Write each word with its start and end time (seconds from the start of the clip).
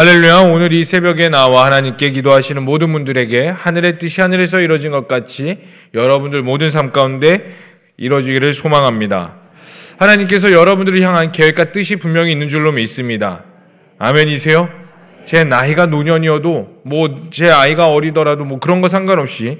할렐루야. 0.00 0.38
오늘 0.44 0.72
이 0.72 0.82
새벽에 0.82 1.28
나와 1.28 1.66
하나님께 1.66 2.08
기도하시는 2.12 2.62
모든 2.62 2.90
분들에게 2.90 3.48
하늘의 3.48 3.98
뜻이 3.98 4.22
하늘에서 4.22 4.60
이루어진 4.60 4.92
것 4.92 5.06
같이 5.06 5.58
여러분들 5.92 6.40
모든 6.40 6.70
삶 6.70 6.90
가운데 6.90 7.54
이루어지기를 7.98 8.54
소망합니다. 8.54 9.36
하나님께서 9.98 10.52
여러분들을 10.52 11.02
향한 11.02 11.30
계획과 11.30 11.72
뜻이 11.72 11.96
분명히 11.96 12.32
있는 12.32 12.48
줄로 12.48 12.72
믿습니다. 12.72 13.44
아멘이세요? 13.98 14.70
제 15.26 15.44
나이가 15.44 15.84
노년이어도 15.84 16.80
뭐 16.86 17.28
제 17.30 17.50
아이가 17.50 17.88
어리더라도 17.88 18.46
뭐 18.46 18.58
그런 18.58 18.80
거 18.80 18.88
상관없이 18.88 19.58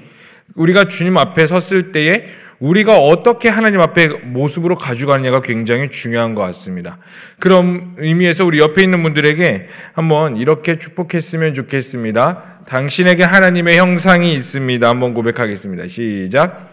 우리가 0.55 0.85
주님 0.85 1.17
앞에 1.17 1.45
섰을 1.45 1.91
때에 1.91 2.23
우리가 2.61 2.99
어떻게 2.99 3.49
하나님 3.49 3.81
앞에 3.81 4.07
모습으로 4.07 4.77
가져가느냐가 4.77 5.41
굉장히 5.41 5.89
중요한 5.89 6.35
것 6.35 6.43
같습니다. 6.43 6.99
그런 7.39 7.95
의미에서 7.97 8.45
우리 8.45 8.59
옆에 8.59 8.83
있는 8.83 9.01
분들에게 9.01 9.67
한번 9.93 10.37
이렇게 10.37 10.77
축복했으면 10.77 11.55
좋겠습니다. 11.55 12.61
당신에게 12.67 13.23
하나님의 13.23 13.77
형상이 13.77 14.33
있습니다. 14.35 14.87
한번 14.87 15.15
고백하겠습니다. 15.15 15.87
시작. 15.87 16.69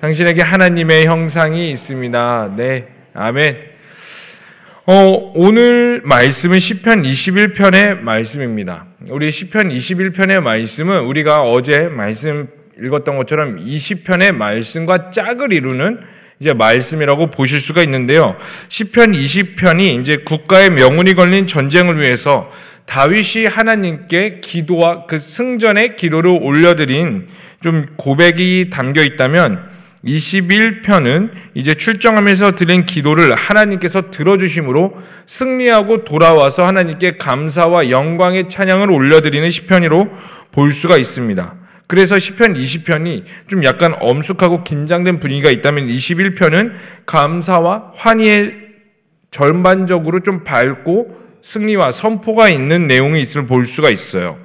당신에게 0.00 0.42
하나님의 0.42 1.06
형상이 1.06 1.70
있습니다. 1.70 2.54
네. 2.56 2.88
아멘. 3.14 3.56
어, 4.86 5.32
오늘 5.36 6.02
말씀은 6.04 6.58
시편 6.58 7.02
21편의 7.02 8.00
말씀입니다. 8.00 8.86
우리 9.08 9.30
시편 9.30 9.68
21편의 9.68 10.40
말씀은 10.40 11.02
우리가 11.02 11.44
어제 11.44 11.86
말씀 11.86 12.48
읽었던 12.84 13.16
것처럼 13.16 13.64
20편의 13.64 14.32
말씀과 14.32 15.10
짝을 15.10 15.52
이루는 15.52 16.00
이제 16.40 16.52
말씀이라고 16.52 17.30
보실 17.30 17.60
수가 17.60 17.82
있는데요. 17.84 18.36
시편 18.68 19.12
20편이 19.12 20.00
이제 20.00 20.16
국가의 20.18 20.70
명운이 20.70 21.14
걸린 21.14 21.46
전쟁을 21.46 22.00
위해서 22.00 22.50
다윗이 22.86 23.46
하나님께 23.46 24.40
기도와 24.40 25.06
그 25.06 25.18
승전의 25.18 25.96
기도를 25.96 26.30
올려드린 26.42 27.28
좀 27.62 27.86
고백이 27.96 28.70
담겨 28.70 29.02
있다면 29.02 29.70
21편은 30.04 31.30
이제 31.54 31.74
출정하면서 31.74 32.56
드린 32.56 32.84
기도를 32.84 33.34
하나님께서 33.34 34.10
들어주심으로 34.10 34.96
승리하고 35.26 36.04
돌아와서 36.04 36.66
하나님께 36.66 37.18
감사와 37.18 37.90
영광의 37.90 38.48
찬양을 38.48 38.90
올려드리는 38.90 39.48
시편으로 39.48 40.10
볼 40.50 40.72
수가 40.72 40.96
있습니다. 40.96 41.61
그래서 41.86 42.18
시편 42.18 42.54
20편이 42.54 43.24
좀 43.48 43.64
약간 43.64 43.94
엄숙하고 44.00 44.64
긴장된 44.64 45.18
분위기가 45.18 45.50
있다면 45.50 45.88
21편은 45.88 46.72
감사와 47.06 47.92
환희의 47.96 48.54
전반적으로 49.30 50.20
좀 50.20 50.44
밝고 50.44 51.22
승리와 51.42 51.92
선포가 51.92 52.48
있는 52.48 52.86
내용이 52.86 53.20
있을 53.20 53.46
볼 53.46 53.66
수가 53.66 53.90
있어요. 53.90 54.38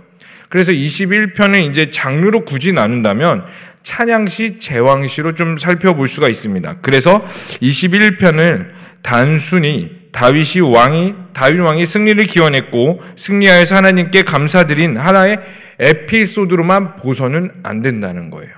그래서 0.50 0.72
21편은 0.72 1.70
이제 1.70 1.90
장르로 1.90 2.46
굳이 2.46 2.74
나눈다면 2.74 3.46
찬양시, 3.84 4.60
제왕시로 4.60 5.36
좀 5.36 5.58
살펴볼 5.58 6.08
수가 6.08 6.28
있습니다. 6.28 6.78
그래서 6.82 7.26
21편을 7.62 8.68
단순히 9.08 9.90
다윗이 10.12 10.60
왕이 10.60 11.14
다윗 11.32 11.62
왕이 11.62 11.86
승리를 11.86 12.22
기원했고 12.26 13.02
승리하여서 13.16 13.74
하나님께 13.74 14.24
감사드린 14.24 14.98
하나의 14.98 15.40
에피소드로만 15.80 16.98
보서는 16.98 17.52
안 17.64 17.82
된다는 17.82 18.30
거예요. 18.30 18.52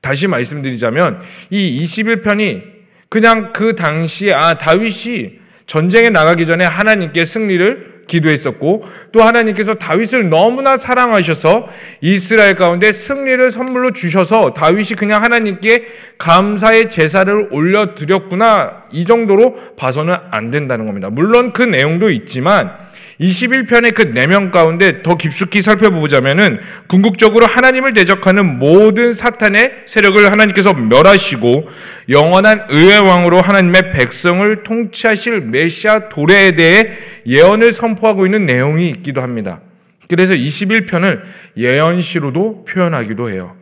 다시 0.00 0.26
말씀드리자면 0.26 1.20
이 1.50 1.82
21편이 1.82 2.62
그냥 3.10 3.52
그 3.52 3.76
당시에 3.76 4.32
아 4.32 4.56
다윗이 4.56 5.40
전쟁에 5.66 6.08
나가기 6.08 6.46
전에 6.46 6.64
하나님께 6.64 7.26
승리를 7.26 7.93
기도했었고 8.06 8.84
또 9.12 9.22
하나님께서 9.22 9.74
다윗을 9.74 10.28
너무나 10.30 10.76
사랑하셔서 10.76 11.68
이스라엘 12.00 12.54
가운데 12.54 12.92
승리를 12.92 13.50
선물로 13.50 13.92
주셔서 13.92 14.52
다윗이 14.52 14.96
그냥 14.98 15.22
하나님께 15.22 15.84
감사의 16.18 16.88
제사를 16.88 17.48
올려 17.50 17.94
드렸구나 17.94 18.82
이 18.92 19.04
정도로 19.04 19.74
봐서는 19.76 20.14
안 20.30 20.50
된다는 20.50 20.86
겁니다. 20.86 21.10
물론 21.10 21.52
그 21.52 21.62
내용도 21.62 22.10
있지만 22.10 22.72
21편의 23.20 23.94
그 23.94 24.02
내면 24.02 24.50
가운데 24.50 25.02
더 25.02 25.16
깊숙이 25.16 25.62
살펴보자면은 25.62 26.58
궁극적으로 26.88 27.46
하나님을 27.46 27.92
대적하는 27.92 28.58
모든 28.58 29.12
사탄의 29.12 29.84
세력을 29.86 30.30
하나님께서 30.30 30.72
멸하시고 30.74 31.68
영원한 32.08 32.66
의회 32.68 32.98
왕으로 32.98 33.40
하나님의 33.40 33.90
백성을 33.92 34.62
통치하실 34.62 35.42
메시아 35.42 36.08
도래에 36.08 36.54
대해 36.54 36.90
예언을 37.26 37.72
선포하고 37.72 38.26
있는 38.26 38.46
내용이 38.46 38.88
있기도 38.90 39.22
합니다. 39.22 39.60
그래서 40.08 40.34
21편을 40.34 41.22
예언시로도 41.56 42.64
표현하기도 42.64 43.30
해요. 43.30 43.56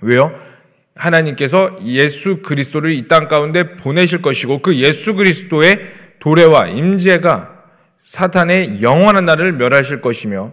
왜요? 0.00 0.32
하나님께서 0.94 1.78
예수 1.84 2.42
그리스도를 2.42 2.92
이 2.94 3.08
땅 3.08 3.28
가운데 3.28 3.76
보내실 3.76 4.22
것이고 4.22 4.60
그 4.60 4.76
예수 4.76 5.14
그리스도의 5.14 5.80
도래와 6.18 6.68
임재가 6.68 7.59
사탄의 8.02 8.82
영원한 8.82 9.24
날을 9.24 9.52
멸하실 9.52 10.00
것이며 10.00 10.52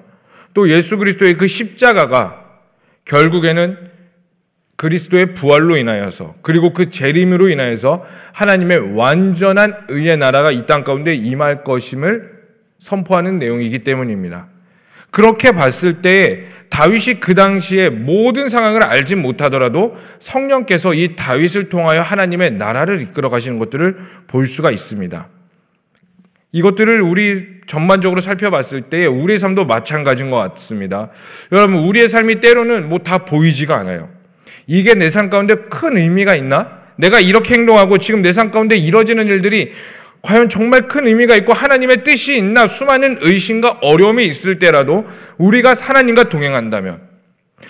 또 0.53 0.69
예수 0.69 0.97
그리스도의 0.97 1.37
그 1.37 1.47
십자가가 1.47 2.43
결국에는 3.05 3.77
그리스도의 4.75 5.33
부활로 5.33 5.75
인하여서 5.75 6.35
그리고 6.41 6.71
그 6.71 6.89
재림으로 6.91 7.49
인하여서 7.49 8.05
하나님의 8.33 8.95
완전한 8.95 9.85
의의 9.89 10.17
나라가 10.17 10.51
이 10.51 10.65
땅 10.67 10.83
가운데 10.83 11.15
임할 11.15 11.63
것임을 11.63 12.37
선포하는 12.79 13.39
내용이기 13.39 13.79
때문입니다. 13.79 14.47
그렇게 15.09 15.51
봤을 15.51 16.01
때 16.01 16.45
다윗이 16.69 17.19
그 17.19 17.33
당시에 17.33 17.89
모든 17.89 18.49
상황을 18.49 18.83
알지 18.83 19.15
못하더라도 19.15 19.97
성령께서 20.19 20.93
이 20.93 21.15
다윗을 21.15 21.69
통하여 21.69 22.01
하나님의 22.01 22.51
나라를 22.51 23.01
이끌어 23.01 23.29
가시는 23.29 23.57
것들을 23.57 23.97
볼 24.27 24.45
수가 24.45 24.69
있습니다. 24.69 25.27
이것들을 26.51 27.01
우리 27.01 27.45
전반적으로 27.67 28.21
살펴봤을 28.21 28.83
때 28.83 29.05
우리의 29.05 29.37
삶도 29.39 29.65
마찬가지인 29.65 30.29
것 30.29 30.37
같습니다. 30.37 31.09
여러분, 31.51 31.77
우리의 31.79 32.07
삶이 32.07 32.39
때로는 32.39 32.87
뭐 32.89 32.99
다 32.99 33.19
보이지가 33.19 33.75
않아요. 33.77 34.09
이게 34.65 34.93
내 34.93 35.09
삶 35.09 35.29
가운데 35.29 35.55
큰 35.69 35.97
의미가 35.97 36.35
있나? 36.35 36.77
내가 36.97 37.19
이렇게 37.19 37.53
행동하고 37.53 37.97
지금 37.97 38.21
내 38.21 38.31
삶 38.31 38.51
가운데 38.51 38.75
이뤄지는 38.75 39.27
일들이 39.27 39.71
과연 40.21 40.49
정말 40.49 40.87
큰 40.87 41.05
의미가 41.07 41.35
있고 41.37 41.53
하나님의 41.53 42.03
뜻이 42.03 42.37
있나? 42.37 42.67
수많은 42.67 43.17
의심과 43.21 43.79
어려움이 43.81 44.25
있을 44.25 44.57
때라도 44.59 45.05
우리가 45.37 45.73
하나님과 45.73 46.29
동행한다면 46.29 47.01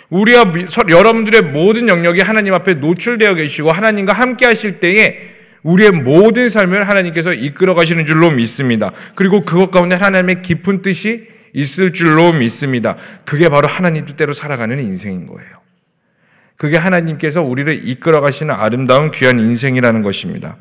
우리와 0.09 0.53
여러분들의 0.89 1.41
모든 1.43 1.87
영역이 1.87 2.21
하나님 2.21 2.53
앞에 2.53 2.75
노출되어 2.75 3.33
계시고 3.35 3.71
하나님과 3.71 4.13
함께 4.13 4.45
하실 4.45 4.79
때에 4.79 5.36
우리의 5.63 5.91
모든 5.91 6.49
삶을 6.49 6.87
하나님께서 6.87 7.33
이끌어 7.33 7.73
가시는 7.73 8.05
줄로 8.05 8.31
믿습니다. 8.31 8.91
그리고 9.15 9.43
그것 9.45 9.71
가운데 9.71 9.95
하나님의 9.95 10.41
깊은 10.41 10.81
뜻이 10.81 11.27
있을 11.53 11.93
줄로 11.93 12.33
믿습니다. 12.33 12.95
그게 13.25 13.49
바로 13.49 13.67
하나님 13.67 14.05
뜻대로 14.05 14.33
살아가는 14.33 14.79
인생인 14.79 15.27
거예요. 15.27 15.49
그게 16.55 16.77
하나님께서 16.77 17.43
우리를 17.43 17.87
이끌어 17.87 18.21
가시는 18.21 18.53
아름다운 18.53 19.11
귀한 19.11 19.39
인생이라는 19.39 20.01
것입니다. 20.01 20.57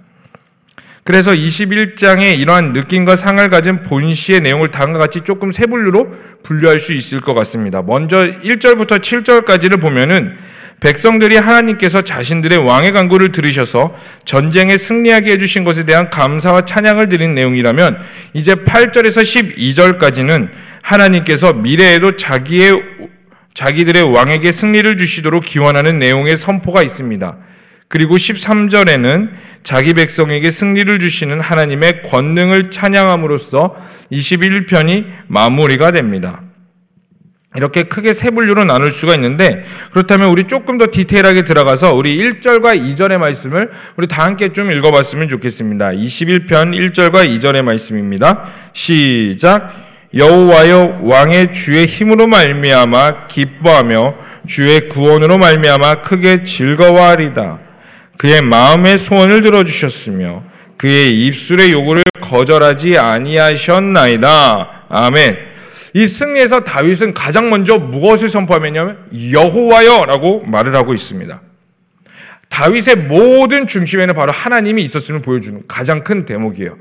그래서 1.04 1.30
21장에 1.30 2.36
이러한 2.36 2.72
느낌과 2.72 3.14
상을 3.14 3.48
가진 3.48 3.84
본시의 3.84 4.40
내용을 4.40 4.72
다음과 4.72 4.98
같이 4.98 5.20
조금 5.20 5.52
세 5.52 5.66
분류로 5.66 6.10
분류할 6.42 6.80
수 6.80 6.92
있을 6.92 7.20
것 7.20 7.32
같습니다. 7.32 7.80
먼저 7.80 8.18
1절부터 8.18 8.98
7절까지를 8.98 9.80
보면은 9.80 10.36
백성들이 10.80 11.36
하나님께서 11.36 12.02
자신들의 12.02 12.58
왕의 12.58 12.92
간구를 12.92 13.32
들으셔서 13.32 13.96
전쟁에 14.24 14.76
승리하게 14.76 15.32
해주신 15.32 15.64
것에 15.64 15.84
대한 15.84 16.10
감사와 16.10 16.64
찬양을 16.64 17.08
드린 17.08 17.34
내용이라면 17.34 17.98
이제 18.34 18.54
8절에서 18.54 19.22
12절까지는 19.56 20.50
하나님께서 20.82 21.54
미래에도 21.54 22.16
자기의 22.16 22.82
자기들의 23.54 24.02
왕에게 24.14 24.52
승리를 24.52 24.96
주시도록 24.98 25.44
기원하는 25.44 25.98
내용의 25.98 26.36
선포가 26.36 26.82
있습니다. 26.82 27.36
그리고 27.88 28.16
13절에는 28.16 29.30
자기 29.62 29.94
백성에게 29.94 30.50
승리를 30.50 30.98
주시는 30.98 31.40
하나님의 31.40 32.02
권능을 32.02 32.70
찬양함으로써 32.70 33.74
21편이 34.12 35.06
마무리가 35.28 35.90
됩니다. 35.90 36.42
이렇게 37.56 37.84
크게 37.84 38.12
세 38.12 38.30
분류로 38.30 38.64
나눌 38.64 38.92
수가 38.92 39.14
있는데 39.14 39.64
그렇다면 39.90 40.28
우리 40.30 40.44
조금 40.44 40.78
더 40.78 40.86
디테일하게 40.90 41.42
들어가서 41.42 41.94
우리 41.94 42.16
1절과 42.18 42.80
2절의 42.80 43.18
말씀을 43.18 43.70
우리 43.96 44.06
다 44.06 44.24
함께 44.24 44.52
좀 44.52 44.70
읽어봤으면 44.70 45.28
좋겠습니다. 45.28 45.90
21편 45.90 46.92
1절과 46.92 47.38
2절의 47.38 47.62
말씀입니다. 47.62 48.44
시작 48.72 49.72
여호와여 50.14 51.00
왕의 51.02 51.52
주의 51.52 51.86
힘으로 51.86 52.26
말미암아 52.26 53.26
기뻐하며 53.26 54.14
주의 54.48 54.88
구원으로 54.88 55.38
말미암아 55.38 56.02
크게 56.02 56.44
즐거워하리다. 56.44 57.58
그의 58.16 58.40
마음의 58.42 58.98
소원을 58.98 59.42
들어주셨으며 59.42 60.42
그의 60.76 61.26
입술의 61.26 61.72
요구를 61.72 62.02
거절하지 62.20 62.98
아니하셨나이다. 62.98 64.86
아멘. 64.88 65.55
이 65.96 66.06
승리에서 66.06 66.60
다윗은 66.60 67.14
가장 67.14 67.48
먼저 67.48 67.78
무엇을 67.78 68.28
선포하냐면 68.28 68.98
여호와여라고 69.32 70.42
말을 70.44 70.76
하고 70.76 70.92
있습니다. 70.92 71.40
다윗의 72.50 72.96
모든 73.08 73.66
중심에는 73.66 74.14
바로 74.14 74.30
하나님이 74.30 74.82
있었음을 74.82 75.22
보여주는 75.22 75.62
가장 75.66 76.04
큰 76.04 76.26
대목이에요. 76.26 76.76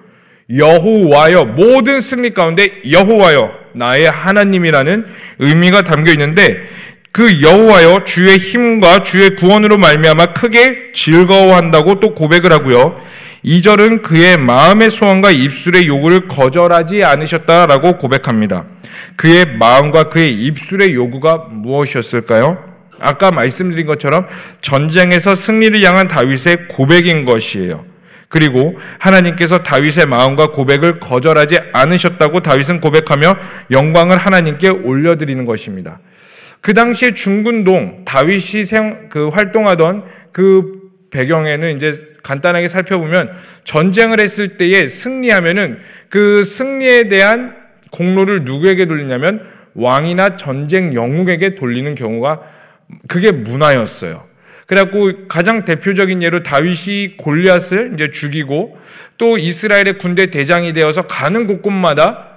여호와여 0.54 1.46
모든 1.46 2.02
승리 2.02 2.34
가운데 2.34 2.82
여호와여 2.92 3.52
나의 3.76 4.12
하나님이라는 4.12 5.06
의미가 5.40 5.84
담겨 5.86 6.12
있는데 6.12 6.64
그 7.14 7.42
여호와여 7.42 8.04
주의 8.04 8.38
힘과 8.38 9.04
주의 9.04 9.38
구원으로 9.38 9.78
말미암아 9.78 10.34
크게 10.34 10.92
즐거워한다고 10.94 12.02
또 12.02 12.14
고백을 12.16 12.52
하고요. 12.52 13.02
2절은 13.46 14.02
그의 14.02 14.38
마음의 14.38 14.90
소원과 14.90 15.30
입술의 15.30 15.88
요구를 15.88 16.28
거절하지 16.28 17.04
않으셨다라고 17.04 18.00
고백합니다. 18.00 18.66
그의 19.16 19.46
마음과 19.46 20.10
그의 20.10 20.34
입술의 20.34 20.96
요구가 20.96 21.46
무엇이었을까요? 21.52 22.66
아까 23.00 23.30
말씀드린 23.30 23.86
것처럼 23.86 24.26
전쟁에서 24.62 25.36
승리를 25.36 25.80
향한 25.84 26.08
다윗의 26.08 26.70
고백인 26.70 27.26
것이에요. 27.26 27.86
그리고 28.30 28.78
하나님께서 28.98 29.62
다윗의 29.62 30.08
마음과 30.08 30.52
고백을 30.52 31.00
거절하지 31.00 31.60
않으셨다고 31.72 32.42
다윗은 32.42 32.82
고백하며 32.82 33.38
영광을 33.70 34.18
하나님께 34.18 34.70
올려드리는 34.70 35.46
것입니다. 35.46 36.00
그 36.62 36.74
당시에 36.74 37.14
중군동 37.14 38.06
다윗이 38.06 38.64
생, 38.64 39.10
그 39.10 39.28
활동하던 39.28 40.04
그 40.32 40.85
배경에는 41.12 41.76
이제 41.76 42.16
간단하게 42.24 42.68
살펴보면 42.68 43.30
전쟁을 43.64 44.20
했을 44.20 44.58
때에 44.58 44.88
승리하면은 44.88 45.78
그 46.10 46.44
승리에 46.44 47.08
대한 47.08 47.56
공로를 47.92 48.44
누구에게 48.44 48.86
돌리냐면 48.86 49.46
왕이나 49.76 50.36
전쟁 50.36 50.94
영웅에게 50.94 51.56
돌리는 51.56 51.96
경우가 51.96 52.42
그게 53.08 53.32
문화였어요. 53.32 54.26
그래갖고 54.68 55.28
가장 55.28 55.64
대표적인 55.64 56.24
예로 56.24 56.42
다윗이 56.42 57.18
골리앗을 57.18 57.92
이제 57.94 58.10
죽이고 58.10 58.78
또 59.18 59.38
이스라엘의 59.38 59.98
군대 60.00 60.32
대장이 60.32 60.74
되어서 60.74 61.04
가는 61.04 61.46
곳곳마다 61.46 62.32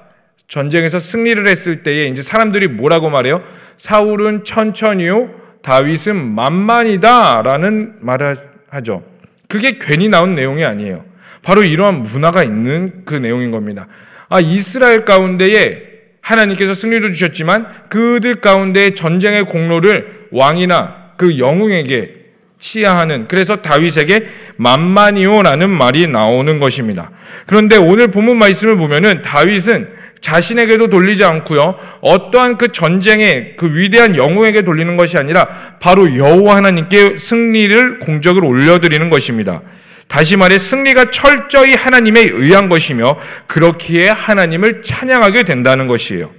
전쟁에서 0.46 0.98
승리를 0.98 1.46
했을 1.46 1.82
때에 1.82 2.06
이제 2.06 2.22
사람들이 2.22 2.68
뭐라고 2.68 3.10
말해요? 3.10 3.42
사울은 3.76 4.44
천천히요, 4.44 5.30
다윗은 5.62 6.16
만만이다라는 6.16 7.96
말을 8.00 8.36
하죠. 8.70 9.02
그게 9.48 9.78
괜히 9.80 10.08
나온 10.08 10.34
내용이 10.34 10.64
아니에요. 10.64 11.04
바로 11.42 11.62
이러한 11.62 12.02
문화가 12.02 12.42
있는 12.42 13.04
그 13.04 13.14
내용인 13.14 13.50
겁니다. 13.50 13.86
아, 14.28 14.40
이스라엘 14.40 15.04
가운데에 15.04 15.82
하나님께서 16.20 16.74
승리를 16.74 17.12
주셨지만 17.12 17.66
그들 17.88 18.36
가운데 18.36 18.94
전쟁의 18.94 19.44
공로를 19.46 20.28
왕이나 20.30 21.12
그 21.16 21.38
영웅에게 21.38 22.16
치하하는 22.58 23.26
그래서 23.28 23.62
다윗에게 23.62 24.26
만만이오라는 24.56 25.70
말이 25.70 26.06
나오는 26.06 26.58
것입니다. 26.58 27.10
그런데 27.46 27.76
오늘 27.76 28.08
본문 28.08 28.36
말씀을 28.36 28.76
보면은 28.76 29.22
다윗은 29.22 29.97
자신에게도 30.20 30.88
돌리지 30.88 31.24
않고요. 31.24 31.76
어떠한 32.00 32.58
그 32.58 32.72
전쟁의 32.72 33.56
그 33.56 33.74
위대한 33.74 34.16
영웅에게 34.16 34.62
돌리는 34.62 34.96
것이 34.96 35.18
아니라 35.18 35.48
바로 35.80 36.16
여호와 36.16 36.56
하나님께 36.56 37.16
승리를 37.16 38.00
공적을 38.00 38.44
올려드리는 38.44 39.10
것입니다. 39.10 39.62
다시 40.08 40.36
말해 40.36 40.58
승리가 40.58 41.10
철저히 41.10 41.74
하나님에 41.74 42.20
의한 42.20 42.68
것이며 42.68 43.18
그렇기에 43.46 44.08
하나님을 44.08 44.82
찬양하게 44.82 45.44
된다는 45.44 45.86
것이에요. 45.86 46.30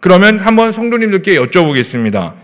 그러면 0.00 0.38
한번 0.38 0.72
성도님들께 0.72 1.34
여쭤보겠습니다. 1.36 2.34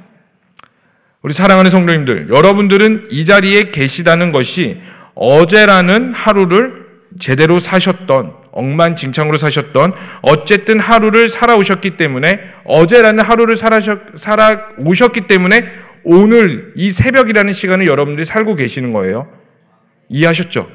우리 1.23 1.33
사랑하는 1.33 1.71
성도님들, 1.71 2.29
여러분들은 2.31 3.07
이 3.11 3.25
자리에 3.25 3.71
계시다는 3.71 4.33
것이 4.33 4.81
어제라는 5.15 6.13
하루를 6.13 6.87
제대로 7.19 7.59
사셨던 7.59 8.46
억만징창으로 8.57 9.37
사셨던 9.39 9.93
어쨌든 10.23 10.81
하루를 10.81 11.29
살아오셨기 11.29 11.97
때문에 11.97 12.41
어제라는 12.65 13.23
하루를 13.23 13.57
살아오셨기 13.57 15.27
때문에 15.29 15.65
오늘 16.05 16.73
이 16.75 16.91
새벽이라는 16.91 17.53
시간을 17.53 17.87
여러분들이 17.87 18.25
살고 18.25 18.55
계시는 18.55 18.93
거예요. 18.93 19.29
이해하셨죠? 20.09 20.71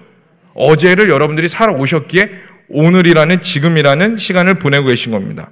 어제를 0.53 1.09
여러분들이 1.09 1.47
살아오셨기에 1.47 2.29
오늘이라는 2.69 3.41
지금이라는 3.41 4.17
시간을 4.17 4.59
보내고 4.59 4.87
계신 4.87 5.11
겁니다. 5.11 5.49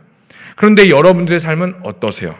그런데 0.55 0.89
여러분들의 0.89 1.39
삶은 1.39 1.75
어떠세요? 1.83 2.35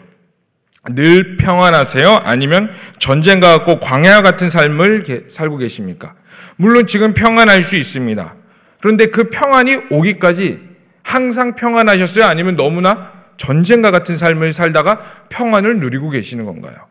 늘 0.90 1.36
평안하세요? 1.36 2.22
아니면 2.24 2.70
전쟁과 2.98 3.58
같고 3.58 3.80
광야 3.80 4.22
같은 4.22 4.48
삶을 4.48 5.02
살고 5.28 5.58
계십니까? 5.58 6.14
물론 6.56 6.86
지금 6.86 7.14
평안할 7.14 7.62
수 7.62 7.76
있습니다. 7.76 8.34
그런데 8.80 9.06
그 9.06 9.24
평안이 9.24 9.76
오기까지 9.90 10.60
항상 11.02 11.54
평안하셨어요? 11.54 12.24
아니면 12.24 12.56
너무나 12.56 13.12
전쟁과 13.36 13.90
같은 13.90 14.16
삶을 14.16 14.52
살다가 14.52 14.98
평안을 15.28 15.80
누리고 15.80 16.10
계시는 16.10 16.44
건가요? 16.44 16.86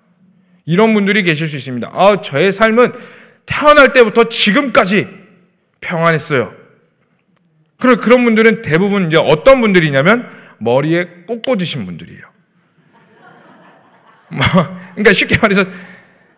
이런 0.65 0.93
분들이 0.93 1.23
계실 1.23 1.47
수 1.47 1.57
있습니다. 1.57 1.91
아, 1.93 2.21
저의 2.21 2.51
삶은 2.51 2.93
태어날 3.45 3.93
때부터 3.93 4.25
지금까지 4.25 5.07
평안했어요. 5.81 6.53
그런 7.79 7.97
그런 7.97 8.23
분들은 8.23 8.61
대부분 8.61 9.07
이제 9.07 9.17
어떤 9.17 9.61
분들이냐면 9.61 10.29
머리에 10.59 11.05
꽂 11.25 11.41
꽂으신 11.41 11.85
분들이에요. 11.85 12.21
뭐, 14.29 14.45
그러니까 14.91 15.13
쉽게 15.13 15.37
말해서 15.37 15.65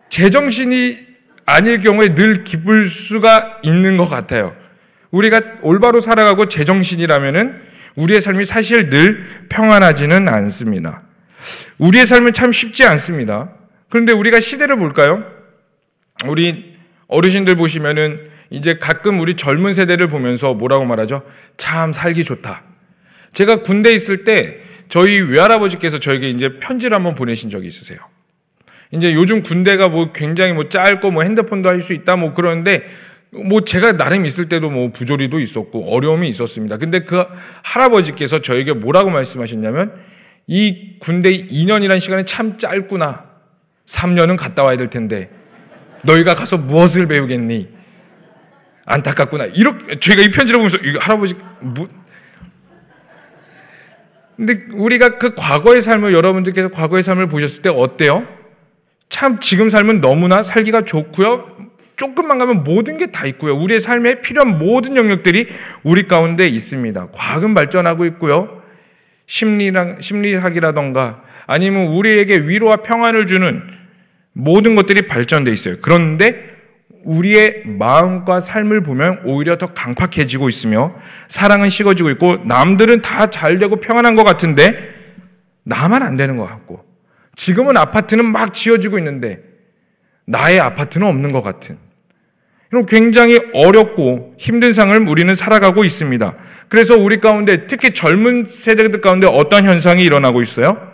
제정신이 0.08 0.98
아닐 1.44 1.80
경우에 1.80 2.14
늘 2.14 2.44
기쁠 2.44 2.86
수가 2.86 3.58
있는 3.62 3.96
것 3.96 4.06
같아요. 4.06 4.54
우리가 5.12 5.40
올바로 5.62 6.00
살아가고 6.00 6.48
제정신이라면은 6.48 7.60
우리의 7.94 8.20
삶이 8.20 8.44
사실 8.44 8.90
늘 8.90 9.24
평안하지는 9.48 10.28
않습니다. 10.28 11.02
우리의 11.78 12.06
삶은 12.06 12.32
참 12.32 12.50
쉽지 12.50 12.84
않습니다. 12.84 13.50
그런데 13.90 14.12
우리가 14.12 14.40
시대를 14.40 14.76
볼까요? 14.76 15.24
우리 16.26 16.76
어르신들 17.08 17.56
보시면은 17.56 18.18
이제 18.50 18.78
가끔 18.78 19.20
우리 19.20 19.36
젊은 19.36 19.74
세대를 19.74 20.08
보면서 20.08 20.54
뭐라고 20.54 20.84
말하죠? 20.84 21.22
참 21.56 21.92
살기 21.92 22.24
좋다. 22.24 22.62
제가 23.34 23.56
군대 23.62 23.92
있을 23.92 24.24
때 24.24 24.60
저희 24.88 25.20
외할아버지께서 25.20 25.98
저에게 25.98 26.28
이제 26.30 26.58
편지를 26.58 26.94
한번 26.94 27.14
보내신 27.14 27.50
적이 27.50 27.66
있으세요. 27.66 27.98
이제 28.90 29.14
요즘 29.14 29.42
군대가 29.42 29.88
뭐 29.88 30.12
굉장히 30.12 30.52
뭐 30.52 30.68
짧고 30.68 31.10
뭐 31.10 31.22
핸드폰도 31.22 31.68
할 31.68 31.80
수 31.80 31.94
있다 31.94 32.16
뭐 32.16 32.34
그러는데 32.34 32.84
뭐 33.32 33.62
제가 33.62 33.96
나름 33.96 34.26
있을 34.26 34.48
때도 34.48 34.68
뭐 34.68 34.92
부조리도 34.92 35.40
있었고 35.40 35.94
어려움이 35.94 36.28
있었습니다. 36.28 36.76
근데 36.76 37.00
그 37.00 37.24
할아버지께서 37.62 38.42
저에게 38.42 38.74
뭐라고 38.74 39.10
말씀하셨냐면 39.10 39.94
이 40.46 40.98
군대 41.00 41.32
2년이라는 41.32 41.98
시간이 41.98 42.24
참 42.26 42.58
짧구나. 42.58 43.24
3년은 43.86 44.36
갔다 44.36 44.62
와야 44.62 44.76
될 44.76 44.88
텐데 44.88 45.30
너희가 46.02 46.34
가서 46.34 46.58
무엇을 46.58 47.06
배우겠니? 47.06 47.68
안타깝구나. 48.84 49.46
이렇게 49.46 49.98
저희가 49.98 50.22
이 50.22 50.30
편지를 50.30 50.58
보면서 50.58 50.76
이 50.78 50.96
할아버지 51.00 51.34
뭐 51.60 51.88
근데 54.36 54.64
우리가 54.74 55.18
그 55.18 55.34
과거의 55.34 55.80
삶을 55.80 56.12
여러분들께서 56.12 56.68
과거의 56.68 57.02
삶을 57.02 57.28
보셨을 57.28 57.62
때 57.62 57.70
어때요? 57.70 58.26
참 59.08 59.40
지금 59.40 59.70
삶은 59.70 60.00
너무나 60.00 60.42
살기가 60.42 60.84
좋고요. 60.84 61.71
조금만 61.96 62.38
가면 62.38 62.64
모든 62.64 62.96
게 62.96 63.06
다 63.12 63.26
있고요. 63.26 63.54
우리의 63.56 63.80
삶에 63.80 64.20
필요한 64.20 64.58
모든 64.58 64.96
영역들이 64.96 65.48
우리 65.84 66.08
가운데 66.08 66.46
있습니다. 66.46 67.08
과학은 67.12 67.54
발전하고 67.54 68.06
있고요. 68.06 68.62
심리랑, 69.26 70.00
심리학이라던가 70.00 71.22
아니면 71.46 71.88
우리에게 71.88 72.38
위로와 72.38 72.76
평안을 72.76 73.26
주는 73.26 73.62
모든 74.32 74.74
것들이 74.74 75.06
발전돼 75.06 75.50
있어요. 75.52 75.76
그런데 75.82 76.50
우리의 77.04 77.62
마음과 77.66 78.40
삶을 78.40 78.82
보면 78.82 79.22
오히려 79.24 79.58
더 79.58 79.72
강팍해지고 79.74 80.48
있으며 80.48 80.94
사랑은 81.28 81.68
식어지고 81.68 82.10
있고 82.10 82.38
남들은 82.44 83.02
다 83.02 83.26
잘 83.26 83.58
되고 83.58 83.76
평안한 83.76 84.14
것 84.14 84.24
같은데 84.24 84.94
나만 85.64 86.02
안 86.02 86.16
되는 86.16 86.36
것 86.36 86.46
같고 86.46 86.84
지금은 87.34 87.76
아파트는 87.76 88.24
막 88.24 88.54
지어지고 88.54 88.98
있는데 88.98 89.42
나의 90.32 90.60
아파트는 90.60 91.06
없는 91.06 91.30
것 91.30 91.42
같은 91.42 91.76
이런 92.70 92.86
굉장히 92.86 93.38
어렵고 93.52 94.34
힘든 94.38 94.72
상을 94.72 94.98
우리는 95.06 95.34
살아가고 95.34 95.84
있습니다. 95.84 96.34
그래서 96.68 96.96
우리 96.96 97.20
가운데 97.20 97.66
특히 97.66 97.92
젊은 97.92 98.46
세대들 98.50 99.02
가운데 99.02 99.26
어떤 99.26 99.66
현상이 99.66 100.02
일어나고 100.02 100.40
있어요? 100.40 100.90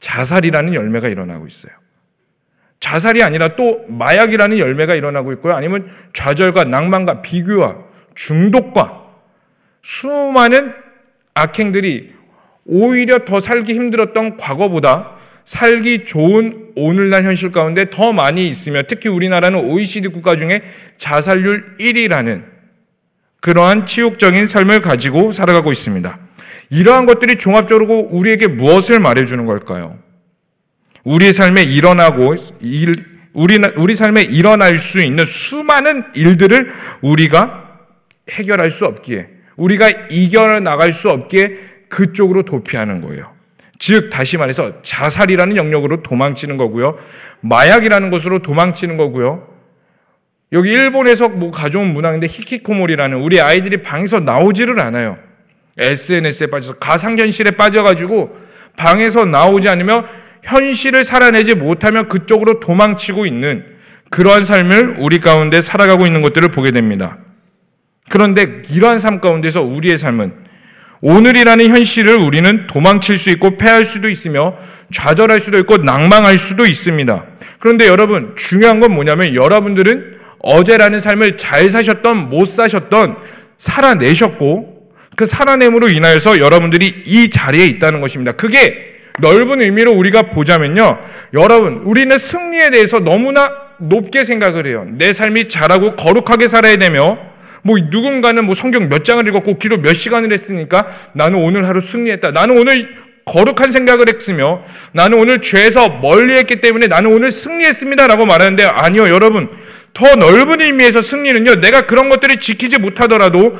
자살이라는 0.00 0.74
열매가 0.74 1.08
일어나고 1.08 1.46
있어요. 1.46 1.72
자살이 2.80 3.22
아니라 3.22 3.54
또 3.54 3.84
마약이라는 3.86 4.58
열매가 4.58 4.96
일어나고 4.96 5.32
있고요. 5.34 5.54
아니면 5.54 5.88
좌절과 6.12 6.64
낭만과 6.64 7.22
비교와 7.22 7.76
중독과 8.16 9.02
수많은 9.82 10.74
악행들이 11.34 12.14
오히려 12.64 13.24
더 13.24 13.38
살기 13.38 13.74
힘들었던 13.74 14.38
과거보다 14.38 15.21
살기 15.44 16.04
좋은 16.04 16.70
오늘날 16.76 17.24
현실 17.24 17.52
가운데 17.52 17.90
더 17.90 18.12
많이 18.12 18.48
있으며 18.48 18.82
특히 18.88 19.08
우리나라는 19.08 19.58
OECD 19.58 20.08
국가 20.08 20.36
중에 20.36 20.62
자살률 20.96 21.76
1위라는 21.78 22.44
그러한 23.40 23.86
치욕적인 23.86 24.46
삶을 24.46 24.80
가지고 24.80 25.32
살아가고 25.32 25.72
있습니다. 25.72 26.18
이러한 26.70 27.06
것들이 27.06 27.36
종합적으로 27.36 28.08
우리에게 28.10 28.46
무엇을 28.46 29.00
말해주는 29.00 29.44
걸까요? 29.46 29.98
우리의 31.04 31.32
삶에 31.32 31.64
일어나고 31.64 32.36
일, 32.60 32.94
우리, 33.32 33.60
우리 33.76 33.94
삶에 33.94 34.22
일어날 34.22 34.78
수 34.78 35.00
있는 35.00 35.24
수많은 35.24 36.04
일들을 36.14 36.72
우리가 37.02 37.80
해결할 38.30 38.70
수 38.70 38.86
없기에 38.86 39.28
우리가 39.56 39.90
이겨나갈 40.10 40.92
수 40.92 41.10
없기에 41.10 41.56
그쪽으로 41.88 42.44
도피하는 42.44 43.00
거예요. 43.02 43.31
즉 43.82 44.10
다시 44.10 44.36
말해서 44.36 44.80
자살이라는 44.82 45.56
영역으로 45.56 46.04
도망치는 46.04 46.56
거고요. 46.56 46.96
마약이라는 47.40 48.10
것으로 48.10 48.38
도망치는 48.38 48.96
거고요. 48.96 49.48
여기 50.52 50.70
일본에서 50.70 51.28
뭐 51.28 51.50
가져온 51.50 51.92
문화인데 51.92 52.28
히키코모리라는 52.28 53.18
우리 53.18 53.40
아이들이 53.40 53.82
방에서 53.82 54.20
나오지를 54.20 54.78
않아요. 54.78 55.18
SNS에 55.78 56.46
빠져서 56.46 56.74
가상현실에 56.74 57.56
빠져가지고 57.56 58.38
방에서 58.76 59.24
나오지 59.24 59.68
않으면 59.68 60.06
현실을 60.44 61.02
살아내지 61.02 61.56
못하면 61.56 62.06
그쪽으로 62.06 62.60
도망치고 62.60 63.26
있는 63.26 63.66
그러한 64.10 64.44
삶을 64.44 64.98
우리 65.00 65.18
가운데 65.18 65.60
살아가고 65.60 66.06
있는 66.06 66.22
것들을 66.22 66.52
보게 66.52 66.70
됩니다. 66.70 67.18
그런데 68.10 68.62
이러한 68.70 69.00
삶 69.00 69.20
가운데서 69.20 69.62
우리의 69.62 69.98
삶은 69.98 70.51
오늘이라는 71.02 71.68
현실을 71.68 72.14
우리는 72.14 72.66
도망칠 72.68 73.18
수 73.18 73.28
있고 73.30 73.56
패할 73.56 73.84
수도 73.84 74.08
있으며 74.08 74.56
좌절할 74.94 75.40
수도 75.40 75.58
있고 75.58 75.78
낭망할 75.78 76.38
수도 76.38 76.64
있습니다. 76.64 77.24
그런데 77.58 77.88
여러분 77.88 78.34
중요한 78.36 78.78
건 78.78 78.92
뭐냐면 78.92 79.34
여러분들은 79.34 80.18
어제라는 80.38 81.00
삶을 81.00 81.36
잘 81.36 81.68
사셨던 81.68 82.28
못 82.28 82.46
사셨던 82.46 83.16
살아내셨고 83.58 84.72
그 85.16 85.26
살아냄으로 85.26 85.88
인하여서 85.88 86.38
여러분들이 86.38 87.02
이 87.06 87.30
자리에 87.30 87.66
있다는 87.66 88.00
것입니다. 88.00 88.32
그게 88.32 88.92
넓은 89.20 89.60
의미로 89.60 89.92
우리가 89.92 90.22
보자면요. 90.30 90.98
여러분, 91.34 91.82
우리는 91.84 92.16
승리에 92.16 92.70
대해서 92.70 92.98
너무나 92.98 93.50
높게 93.78 94.24
생각을 94.24 94.66
해요. 94.66 94.86
내 94.88 95.12
삶이 95.12 95.48
잘하고 95.48 95.96
거룩하게 95.96 96.48
살아야 96.48 96.76
되며 96.76 97.18
뭐 97.62 97.78
누군가는 97.78 98.44
뭐 98.44 98.54
성경 98.54 98.88
몇 98.88 99.04
장을 99.04 99.26
읽었고 99.26 99.58
기도 99.58 99.78
몇 99.78 99.94
시간을 99.94 100.32
했으니까 100.32 100.86
나는 101.12 101.38
오늘 101.38 101.66
하루 101.66 101.80
승리했다. 101.80 102.32
나는 102.32 102.58
오늘 102.58 102.96
거룩한 103.24 103.70
생각을 103.70 104.08
했으며 104.08 104.62
나는 104.92 105.18
오늘 105.18 105.40
죄에서 105.40 105.88
멀리 105.88 106.34
했기 106.34 106.60
때문에 106.60 106.88
나는 106.88 107.12
오늘 107.12 107.30
승리했습니다라고 107.30 108.26
말하는데 108.26 108.64
아니요, 108.64 109.08
여러분. 109.08 109.48
더 109.94 110.14
넓은 110.16 110.60
의미에서 110.60 111.02
승리는요. 111.02 111.60
내가 111.60 111.82
그런 111.82 112.08
것들을 112.08 112.38
지키지 112.38 112.78
못하더라도 112.78 113.58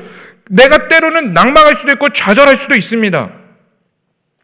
내가 0.51 0.89
때로는 0.89 1.35
낭망할 1.35 1.77
수도 1.77 1.93
있고 1.93 2.09
좌절할 2.09 2.57
수도 2.57 2.75
있습니다. 2.75 3.31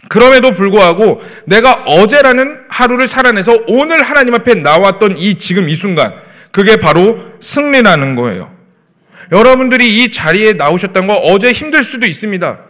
그럼에도 0.09 0.53
불구하고 0.53 1.21
내가 1.47 1.83
어제라는 1.85 2.61
하루를 2.69 3.09
살아내서 3.09 3.65
오늘 3.67 4.03
하나님 4.03 4.35
앞에 4.35 4.55
나왔던 4.55 5.17
이 5.19 5.37
지금 5.37 5.69
이 5.69 5.75
순간 5.75 6.15
그게 6.53 6.77
바로 6.77 7.19
승리라는 7.41 8.15
거예요. 8.15 8.58
여러분들이 9.31 10.03
이 10.03 10.11
자리에 10.11 10.55
나오셨던 10.55 11.07
거 11.07 11.15
어제 11.15 11.53
힘들 11.53 11.83
수도 11.83 12.07
있습니다. 12.07 12.61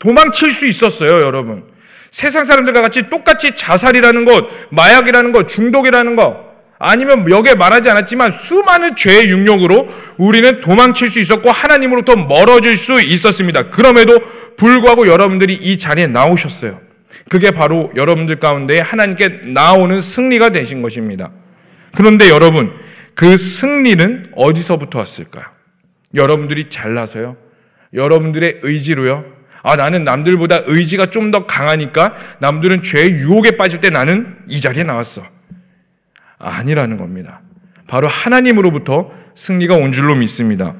도망칠 0.00 0.52
수 0.52 0.66
있었어요, 0.66 1.20
여러분. 1.20 1.64
세상 2.10 2.44
사람들과 2.44 2.82
같이 2.82 3.08
똑같이 3.08 3.54
자살이라는 3.54 4.24
것, 4.24 4.48
마약이라는 4.70 5.32
것, 5.32 5.48
중독이라는 5.48 6.16
것, 6.16 6.52
아니면 6.78 7.30
여기에 7.30 7.54
말하지 7.54 7.88
않았지만 7.90 8.32
수많은 8.32 8.96
죄의 8.96 9.30
육력으로 9.30 9.88
우리는 10.18 10.60
도망칠 10.60 11.10
수 11.10 11.20
있었고 11.20 11.50
하나님으로부터 11.50 12.16
멀어질 12.16 12.76
수 12.76 13.00
있었습니다. 13.00 13.70
그럼에도 13.70 14.18
불구하고 14.56 15.06
여러분들이 15.06 15.54
이 15.54 15.78
자리에 15.78 16.08
나오셨어요. 16.08 16.80
그게 17.28 17.52
바로 17.52 17.92
여러분들 17.94 18.40
가운데 18.40 18.80
하나님께 18.80 19.28
나오는 19.44 20.00
승리가 20.00 20.50
되신 20.50 20.82
것입니다. 20.82 21.30
그런데 21.94 22.28
여러분, 22.28 22.72
그 23.14 23.36
승리는 23.36 24.32
어디서부터 24.34 24.98
왔을까요? 24.98 25.44
여러분들이 26.14 26.68
잘나서요? 26.68 27.36
여러분들의 27.94 28.60
의지로요? 28.62 29.24
아, 29.62 29.76
나는 29.76 30.04
남들보다 30.04 30.62
의지가 30.66 31.06
좀 31.06 31.30
더 31.30 31.46
강하니까 31.46 32.14
남들은 32.40 32.82
죄의 32.82 33.10
유혹에 33.12 33.56
빠질 33.56 33.80
때 33.80 33.90
나는 33.90 34.36
이 34.48 34.60
자리에 34.60 34.82
나왔어. 34.82 35.22
아니라는 36.38 36.96
겁니다. 36.96 37.40
바로 37.86 38.08
하나님으로부터 38.08 39.10
승리가 39.34 39.76
온 39.76 39.92
줄로 39.92 40.14
믿습니다. 40.14 40.74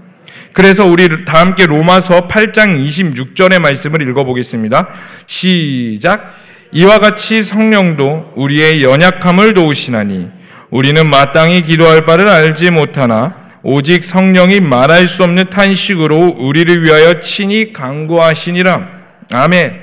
그래서 0.53 0.85
우리 0.85 1.25
다 1.25 1.41
함께 1.41 1.67
로마서 1.67 2.29
8장 2.29 2.77
26절의 2.87 3.61
말씀을 3.61 4.03
읽어보겠습니다. 4.03 4.89
시작. 5.27 6.35
이와 6.73 6.99
같이 6.99 7.43
성령도 7.43 8.33
우리의 8.37 8.83
연약함을 8.83 9.55
도우시나니 9.55 10.29
우리는 10.71 11.07
마땅히 11.09 11.63
기도할 11.63 12.05
바를 12.05 12.29
알지 12.29 12.71
못하나 12.71 13.42
오직 13.63 14.03
성령이 14.03 14.61
말할 14.61 15.09
수 15.09 15.23
없는 15.23 15.51
탄식으로 15.51 16.37
우리를 16.39 16.83
위하여 16.83 17.21
친히 17.21 17.73
강구하시니라. 17.73 19.03
아멘. 19.33 19.81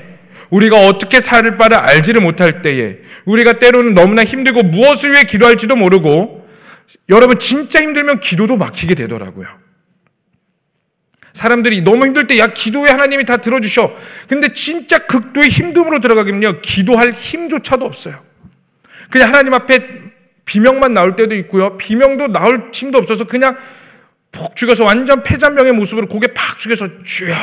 우리가 0.50 0.86
어떻게 0.86 1.20
살 1.20 1.56
바를 1.56 1.76
알지를 1.78 2.20
못할 2.20 2.60
때에 2.62 2.98
우리가 3.24 3.58
때로는 3.58 3.94
너무나 3.94 4.24
힘들고 4.24 4.64
무엇을 4.64 5.12
위해 5.12 5.24
기도할지도 5.24 5.76
모르고 5.76 6.48
여러분 7.08 7.38
진짜 7.38 7.80
힘들면 7.80 8.20
기도도 8.20 8.56
막히게 8.56 8.94
되더라고요. 8.94 9.46
사람들이 11.32 11.82
너무 11.82 12.04
힘들 12.06 12.26
때 12.26 12.38
야 12.38 12.48
기도에 12.48 12.90
하나님이 12.90 13.24
다 13.24 13.36
들어주셔. 13.36 13.96
근데 14.28 14.52
진짜 14.52 14.98
극도의 15.06 15.48
힘듦으로 15.48 16.02
들어가기면요 16.02 16.60
기도할 16.60 17.12
힘조차도 17.12 17.84
없어요. 17.84 18.20
그냥 19.08 19.28
하나님 19.28 19.54
앞에 19.54 19.80
비명만 20.50 20.94
나올 20.94 21.14
때도 21.14 21.36
있고요. 21.36 21.76
비명도 21.76 22.26
나올 22.32 22.70
힘도 22.72 22.98
없어서 22.98 23.22
그냥 23.22 23.56
폭 24.32 24.56
죽여서 24.56 24.82
완전 24.82 25.22
폐잔병의 25.22 25.74
모습으로 25.74 26.08
고개 26.08 26.26
팍 26.34 26.58
숙여서 26.58 26.88
주여 27.04 27.36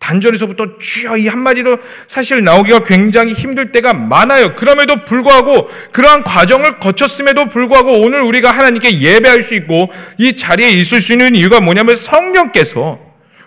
단전에서부터 0.00 0.78
주여 0.80 1.18
이 1.18 1.28
한마디로 1.28 1.78
사실 2.08 2.42
나오기가 2.42 2.82
굉장히 2.82 3.32
힘들 3.32 3.70
때가 3.70 3.92
많아요. 3.92 4.56
그럼에도 4.56 5.04
불구하고 5.04 5.68
그러한 5.92 6.24
과정을 6.24 6.80
거쳤음에도 6.80 7.46
불구하고 7.46 8.00
오늘 8.00 8.22
우리가 8.22 8.50
하나님께 8.50 9.00
예배할 9.00 9.42
수 9.42 9.54
있고 9.54 9.92
이 10.18 10.34
자리에 10.34 10.70
있을 10.70 11.00
수 11.00 11.12
있는 11.12 11.36
이유가 11.36 11.60
뭐냐면 11.60 11.94
성령께서 11.94 12.98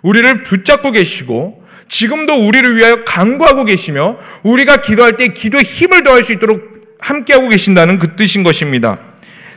우리를 0.03 0.43
붙잡고 0.43 0.91
계시고 0.91 1.62
지금도 1.89 2.48
우리를 2.48 2.77
위하여 2.77 3.03
강구하고 3.03 3.65
계시며 3.65 4.17
우리가 4.43 4.79
기도할 4.79 5.17
때 5.17 5.27
기도에 5.27 5.62
힘을 5.62 6.03
더할 6.03 6.24
수 6.24 6.31
있도록 6.31 6.71
함께하고 7.01 7.50
계신다는 7.50 8.00
그 8.00 8.15
뜻인 8.15 8.43
것입니다. 8.43 9.00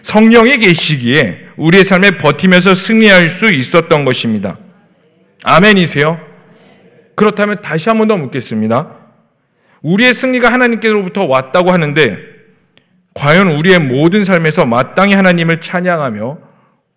성령이 0.02 0.58
계시기에 0.58 1.46
우리의 1.56 1.84
삶에 1.84 2.18
버티면서 2.18 2.74
승리할 2.74 3.30
수 3.30 3.50
있었던 3.52 4.04
것입니다. 4.04 4.58
아멘이세요? 5.44 6.20
그렇다면 7.14 7.60
다시 7.62 7.88
한 7.88 7.98
번 7.98 8.08
더 8.08 8.16
묻겠습니다. 8.16 8.90
우리의 9.82 10.14
승리가 10.14 10.52
하나님께로부터 10.52 11.24
왔다고 11.26 11.70
하는데 11.70 12.18
과연 13.14 13.48
우리의 13.48 13.78
모든 13.78 14.24
삶에서 14.24 14.64
마땅히 14.66 15.14
하나님을 15.14 15.60
찬양하며 15.60 16.38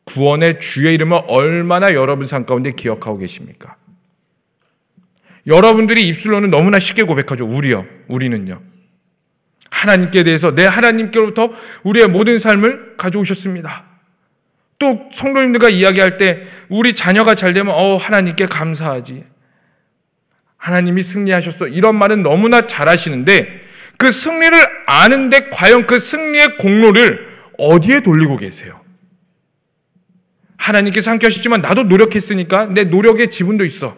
구원의 0.05 0.59
주의 0.61 0.93
이름을 0.95 1.21
얼마나 1.27 1.93
여러분 1.93 2.25
삶 2.25 2.45
가운데 2.45 2.71
기억하고 2.71 3.17
계십니까? 3.17 3.75
여러분들이 5.45 6.07
입술로는 6.07 6.49
너무나 6.49 6.79
쉽게 6.79 7.03
고백하죠. 7.03 7.45
우리요. 7.45 7.85
우리는요. 8.07 8.59
하나님께 9.77 10.23
대해서 10.23 10.55
내 10.55 10.65
하나님께로부터 10.65 11.49
우리의 11.83 12.07
모든 12.07 12.39
삶을 12.39 12.95
가져오셨습니다. 12.97 13.85
또 14.79 15.09
성도님들과 15.13 15.69
이야기할 15.69 16.17
때 16.17 16.43
우리 16.69 16.93
자녀가 16.93 17.35
잘 17.35 17.53
되면 17.53 17.73
어 17.75 17.95
하나님께 17.95 18.47
감사하지. 18.47 19.23
하나님이 20.57 21.03
승리하셨어. 21.03 21.67
이런 21.67 21.95
말은 21.95 22.23
너무나 22.23 22.65
잘하시는데 22.65 23.61
그 23.97 24.11
승리를 24.11 24.57
아는데 24.87 25.49
과연 25.51 25.85
그 25.85 25.99
승리의 25.99 26.57
공로를 26.57 27.27
어디에 27.57 28.01
돌리고 28.01 28.37
계세요? 28.37 28.81
하나님께서 30.57 31.11
함께 31.11 31.27
하시지만 31.27 31.61
나도 31.61 31.83
노력했으니까 31.83 32.65
내 32.67 32.83
노력의 32.83 33.29
지분도 33.29 33.63
있어. 33.63 33.95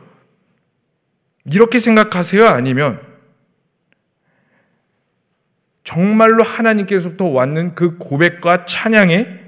이렇게 1.45 1.79
생각하세요? 1.79 2.45
아니면 2.47 3.08
정말로 5.89 6.43
하나님께서부터 6.43 7.25
왔는 7.25 7.73
그 7.73 7.97
고백과 7.97 8.65
찬양의 8.65 9.39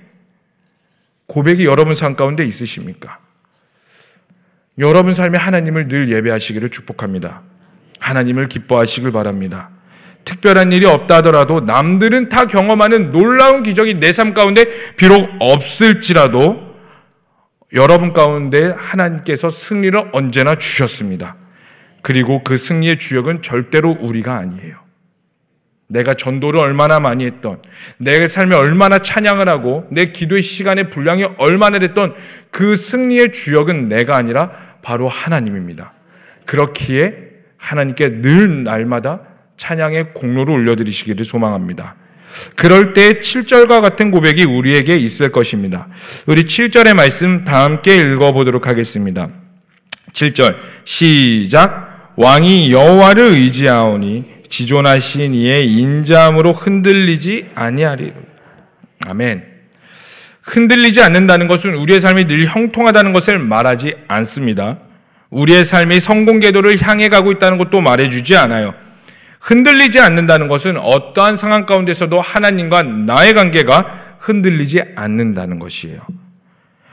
고백이 1.27 1.65
여러분 1.65 1.93
삶 1.93 2.15
가운데 2.15 2.43
있으십니까? 2.43 3.19
여러분 4.79 5.13
삶에 5.13 5.37
하나님을 5.37 5.87
늘 5.87 6.09
예배하시기를 6.09 6.69
축복합니다. 6.69 7.43
하나님을 7.99 8.49
기뻐하시길 8.49 9.11
바랍니다. 9.11 9.69
특별한 10.25 10.71
일이 10.71 10.87
없다 10.87 11.17
하더라도 11.17 11.59
남들은 11.59 12.29
다 12.29 12.47
경험하는 12.47 13.11
놀라운 13.11 13.61
기적이 13.61 13.99
내 13.99 14.11
삶 14.11 14.33
가운데 14.33 14.65
비록 14.95 15.29
없을지라도 15.39 16.73
여러분 17.73 18.13
가운데 18.13 18.73
하나님께서 18.75 19.51
승리를 19.51 20.09
언제나 20.11 20.55
주셨습니다. 20.55 21.35
그리고 22.01 22.43
그 22.43 22.57
승리의 22.57 22.97
주역은 22.97 23.43
절대로 23.43 23.91
우리가 23.91 24.37
아니에요. 24.37 24.80
내가 25.91 26.13
전도를 26.13 26.59
얼마나 26.59 26.99
많이 26.99 27.25
했던, 27.25 27.61
내 27.97 28.27
삶에 28.27 28.55
얼마나 28.55 28.99
찬양을 28.99 29.47
하고, 29.49 29.85
내 29.91 30.05
기도의 30.05 30.41
시간의 30.41 30.89
분량이 30.89 31.25
얼마나 31.37 31.79
됐던 31.79 32.13
그 32.49 32.75
승리의 32.75 33.31
주역은 33.31 33.89
내가 33.89 34.15
아니라 34.15 34.51
바로 34.81 35.07
하나님입니다. 35.07 35.93
그렇기에 36.45 37.13
하나님께 37.57 38.21
늘 38.21 38.63
날마다 38.63 39.21
찬양의 39.57 40.13
공로를 40.13 40.53
올려드리시기를 40.55 41.23
소망합니다. 41.25 41.95
그럴 42.55 42.93
때 42.93 43.19
7절과 43.19 43.81
같은 43.81 44.09
고백이 44.09 44.45
우리에게 44.45 44.95
있을 44.95 45.31
것입니다. 45.31 45.87
우리 46.25 46.45
7절의 46.45 46.93
말씀 46.95 47.43
다 47.43 47.63
함께 47.65 47.97
읽어보도록 47.97 48.67
하겠습니다. 48.67 49.29
7절 50.13 50.55
시작 50.85 52.13
왕이 52.15 52.71
여호와를 52.71 53.23
의지하오니 53.23 54.40
지존하신 54.51 55.33
이의 55.33 55.71
인자함으로 55.71 56.51
흔들리지 56.51 57.51
아니하리로 57.55 58.13
아멘. 59.07 59.43
흔들리지 60.43 61.01
않는다는 61.01 61.47
것은 61.47 61.73
우리의 61.75 61.99
삶이 61.99 62.27
늘 62.27 62.45
형통하다는 62.45 63.13
것을 63.13 63.39
말하지 63.39 63.95
않습니다. 64.07 64.77
우리의 65.29 65.63
삶이 65.63 65.99
성공 66.01 66.41
궤도를 66.41 66.79
향해 66.81 67.07
가고 67.07 67.31
있다는 67.31 67.57
것도 67.57 67.79
말해주지 67.79 68.35
않아요. 68.35 68.73
흔들리지 69.39 69.99
않는다는 69.99 70.49
것은 70.49 70.77
어떠한 70.77 71.37
상황 71.37 71.65
가운데서도 71.65 72.19
하나님과 72.19 72.83
나의 72.83 73.33
관계가 73.33 74.17
흔들리지 74.19 74.83
않는다는 74.95 75.57
것이에요. 75.59 75.99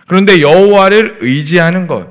그런데 0.07 0.41
여호와를 0.41 1.19
의지하는 1.21 1.87
것, 1.89 2.09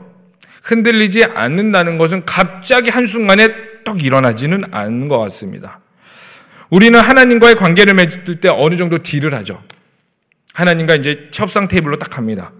흔들리지 0.61 1.23
않는다는 1.23 1.97
것은 1.97 2.25
갑자기 2.25 2.89
한순간에 2.89 3.66
떡 3.87 4.03
일어나지는 4.03 4.65
않는 4.71 5.07
것 5.07 5.17
같습니다. 5.19 5.79
우리는 6.69 6.99
하나님과의 6.99 7.55
관계를 7.55 7.93
맺을 7.93 8.41
때 8.41 8.49
어느 8.49 8.75
정도 8.75 9.01
딜을 9.01 9.33
하죠. 9.35 9.63
하나님과 10.53 10.95
이제 10.95 11.29
협상 11.33 11.69
테이블로 11.69 11.97
딱 11.97 12.09
갑니다. 12.09 12.51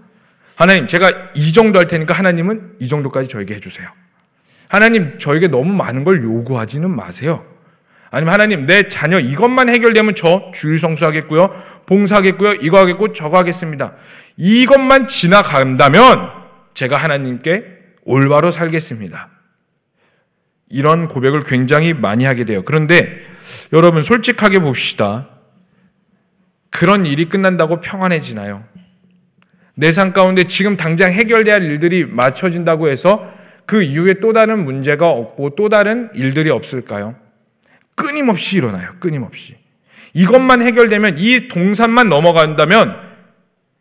하나님, 0.54 0.86
제가 0.86 1.10
이 1.34 1.52
정도 1.52 1.78
할 1.78 1.86
테니까 1.86 2.14
하나님은 2.14 2.76
이 2.80 2.88
정도까지 2.88 3.28
저에게 3.28 3.56
해주세요. 3.56 3.86
하나님, 4.68 5.18
저에게 5.18 5.48
너무 5.48 5.74
많은 5.74 6.02
걸 6.02 6.22
요구하지는 6.22 6.90
마세요. 6.90 7.44
아니면 8.10 8.32
하나님 8.32 8.64
내 8.64 8.88
자녀 8.88 9.20
이것만 9.20 9.68
해결되면 9.68 10.14
저 10.14 10.50
주일 10.54 10.78
성수하겠고요. 10.78 11.50
봉사하겠고요. 11.84 12.54
이거 12.54 12.78
하겠고 12.78 13.12
저거 13.12 13.36
하겠습니다. 13.36 13.92
이것만 14.38 15.08
지나간다면 15.08 16.30
제가 16.72 16.96
하나님께 16.96 17.64
올바로 18.04 18.50
살겠습니다. 18.50 19.37
이런 20.70 21.08
고백을 21.08 21.40
굉장히 21.40 21.94
많이 21.94 22.24
하게 22.24 22.44
돼요. 22.44 22.62
그런데 22.64 23.20
여러분 23.72 24.02
솔직하게 24.02 24.58
봅시다. 24.58 25.28
그런 26.70 27.06
일이 27.06 27.28
끝난다고 27.28 27.80
평안해지나요? 27.80 28.64
내 29.74 29.92
삶 29.92 30.12
가운데 30.12 30.44
지금 30.44 30.76
당장 30.76 31.12
할 31.14 31.62
일들이 31.62 32.04
맞춰진다고 32.04 32.88
해서 32.88 33.32
그 33.64 33.82
이후에 33.82 34.14
또 34.14 34.32
다른 34.32 34.64
문제가 34.64 35.08
없고 35.10 35.50
또 35.50 35.68
다른 35.68 36.10
일들이 36.14 36.50
없을까요? 36.50 37.14
끊임없이 37.94 38.56
일어나요. 38.56 38.90
끊임없이. 38.98 39.56
이것만 40.14 40.62
해결되면 40.62 41.16
이 41.18 41.48
동산만 41.48 42.08
넘어간다면 42.08 43.07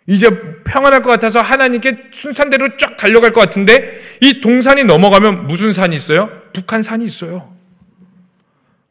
이제 0.08 0.30
평안할 0.64 1.02
것 1.04 1.10
같아서 1.10 1.42
하나님께 1.42 2.08
순산대로 2.12 2.78
쫙 2.78 2.96
달려갈 2.96 3.34
것 3.34 3.42
같은데 3.42 4.00
이 4.22 4.40
동산이 4.40 4.86
넘어가면 4.86 5.48
무슨 5.48 5.74
산이 5.74 5.96
있어요? 5.96 6.32
북한산이 6.54 7.04
있어요. 7.06 7.54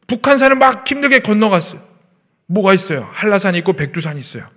북한산을 0.05 0.55
막 0.57 0.87
힘들게 0.89 1.19
건너갔어요. 1.19 1.81
뭐가 2.45 2.73
있어요? 2.73 3.09
한라산이 3.11 3.57
있고 3.59 3.73
백두산이 3.73 4.19
있어요. 4.19 4.47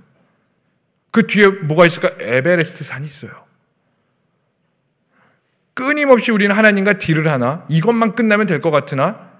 그 1.10 1.26
뒤에 1.26 1.46
뭐가 1.48 1.86
있을까? 1.86 2.10
에베레스트 2.20 2.84
산이 2.84 3.06
있어요. 3.06 3.32
끊임없이 5.74 6.30
우리는 6.30 6.54
하나님과 6.54 6.94
딜을 6.98 7.26
하나 7.32 7.64
이것만 7.70 8.14
끝나면 8.14 8.46
될 8.46 8.60
것 8.60 8.70
같으나 8.70 9.30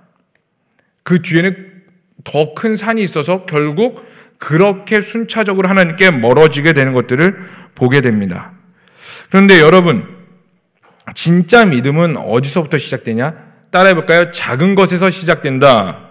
그 1.02 1.20
뒤에는 1.22 1.83
더 2.24 2.54
큰 2.54 2.76
산이 2.76 3.02
있어서 3.02 3.44
결국 3.46 4.04
그렇게 4.40 5.03
순차적으로 5.03 5.68
하나님께 5.68 6.11
멀어지게 6.11 6.72
되는 6.72 6.94
것들을 6.94 7.38
보게 7.74 8.00
됩니다. 8.00 8.53
그런데 9.29 9.61
여러분, 9.61 10.09
진짜 11.14 11.66
믿음은 11.66 12.16
어디서부터 12.16 12.79
시작되냐? 12.79 13.35
따라해 13.70 13.94
볼까요? 13.94 14.31
작은 14.31 14.74
것에서 14.74 15.11
시작된다. 15.11 16.09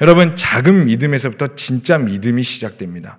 여러분, 0.00 0.36
작은 0.36 0.84
믿음에서부터 0.86 1.56
진짜 1.56 1.98
믿음이 1.98 2.42
시작됩니다. 2.44 3.18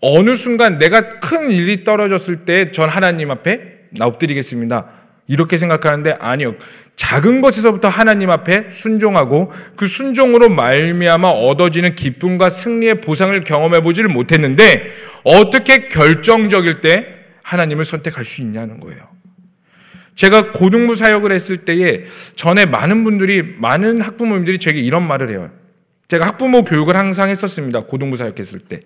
어느 0.00 0.36
순간 0.36 0.78
내가 0.78 1.18
큰 1.18 1.50
일이 1.50 1.82
떨어졌을 1.82 2.44
때 2.44 2.70
전 2.70 2.88
하나님 2.88 3.32
앞에 3.32 3.88
나 3.90 4.06
엎드리겠습니다. 4.06 4.86
이렇게 5.28 5.56
생각하는데 5.56 6.16
아니요. 6.20 6.54
작은 6.94 7.40
것에서부터 7.40 7.88
하나님 7.88 8.30
앞에 8.30 8.70
순종하고 8.70 9.52
그 9.76 9.86
순종으로 9.88 10.48
말미암아 10.48 11.28
얻어지는 11.28 11.94
기쁨과 11.94 12.48
승리의 12.48 13.00
보상을 13.00 13.38
경험해 13.40 13.80
보지를 13.82 14.08
못했는데 14.08 14.92
어떻게 15.24 15.88
결정적일 15.88 16.80
때 16.80 17.06
하나님을 17.42 17.84
선택할 17.84 18.24
수 18.24 18.40
있냐는 18.40 18.80
거예요. 18.80 19.16
제가 20.14 20.52
고등부 20.52 20.94
사역을 20.94 21.30
했을 21.30 21.58
때에 21.58 22.04
전에 22.34 22.64
많은 22.64 23.04
분들이 23.04 23.42
많은 23.42 24.00
학부모님들이 24.00 24.58
제게 24.58 24.80
이런 24.80 25.06
말을 25.06 25.30
해요. 25.30 25.50
제가 26.08 26.26
학부모 26.26 26.64
교육을 26.64 26.96
항상 26.96 27.28
했었습니다. 27.28 27.84
고등부 27.84 28.16
사역했을 28.16 28.60
때. 28.60 28.80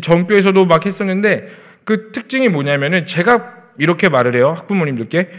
전교에서도 0.00 0.64
막 0.66 0.86
했었는데 0.86 1.48
그 1.84 2.12
특징이 2.12 2.48
뭐냐면은 2.48 3.04
제가 3.04 3.54
이렇게 3.78 4.08
말을 4.08 4.36
해요. 4.36 4.54
학부모님들께 4.56 5.30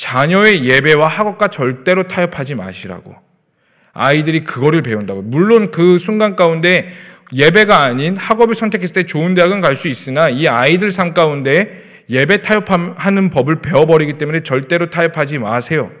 자녀의 0.00 0.64
예배와 0.64 1.08
학업과 1.08 1.48
절대로 1.48 2.08
타협하지 2.08 2.54
마시라고. 2.54 3.14
아이들이 3.92 4.44
그거를 4.44 4.80
배운다고. 4.80 5.20
물론 5.20 5.70
그 5.70 5.98
순간 5.98 6.36
가운데 6.36 6.88
예배가 7.34 7.82
아닌 7.82 8.16
학업을 8.16 8.54
선택했을 8.54 8.94
때 8.94 9.02
좋은 9.04 9.34
대학은 9.34 9.60
갈 9.60 9.76
수 9.76 9.88
있으나 9.88 10.30
이 10.30 10.48
아이들 10.48 10.90
삶 10.90 11.12
가운데 11.12 11.84
예배 12.08 12.40
타협하는 12.40 13.28
법을 13.28 13.60
배워버리기 13.60 14.16
때문에 14.16 14.40
절대로 14.40 14.88
타협하지 14.88 15.36
마세요. 15.36 15.92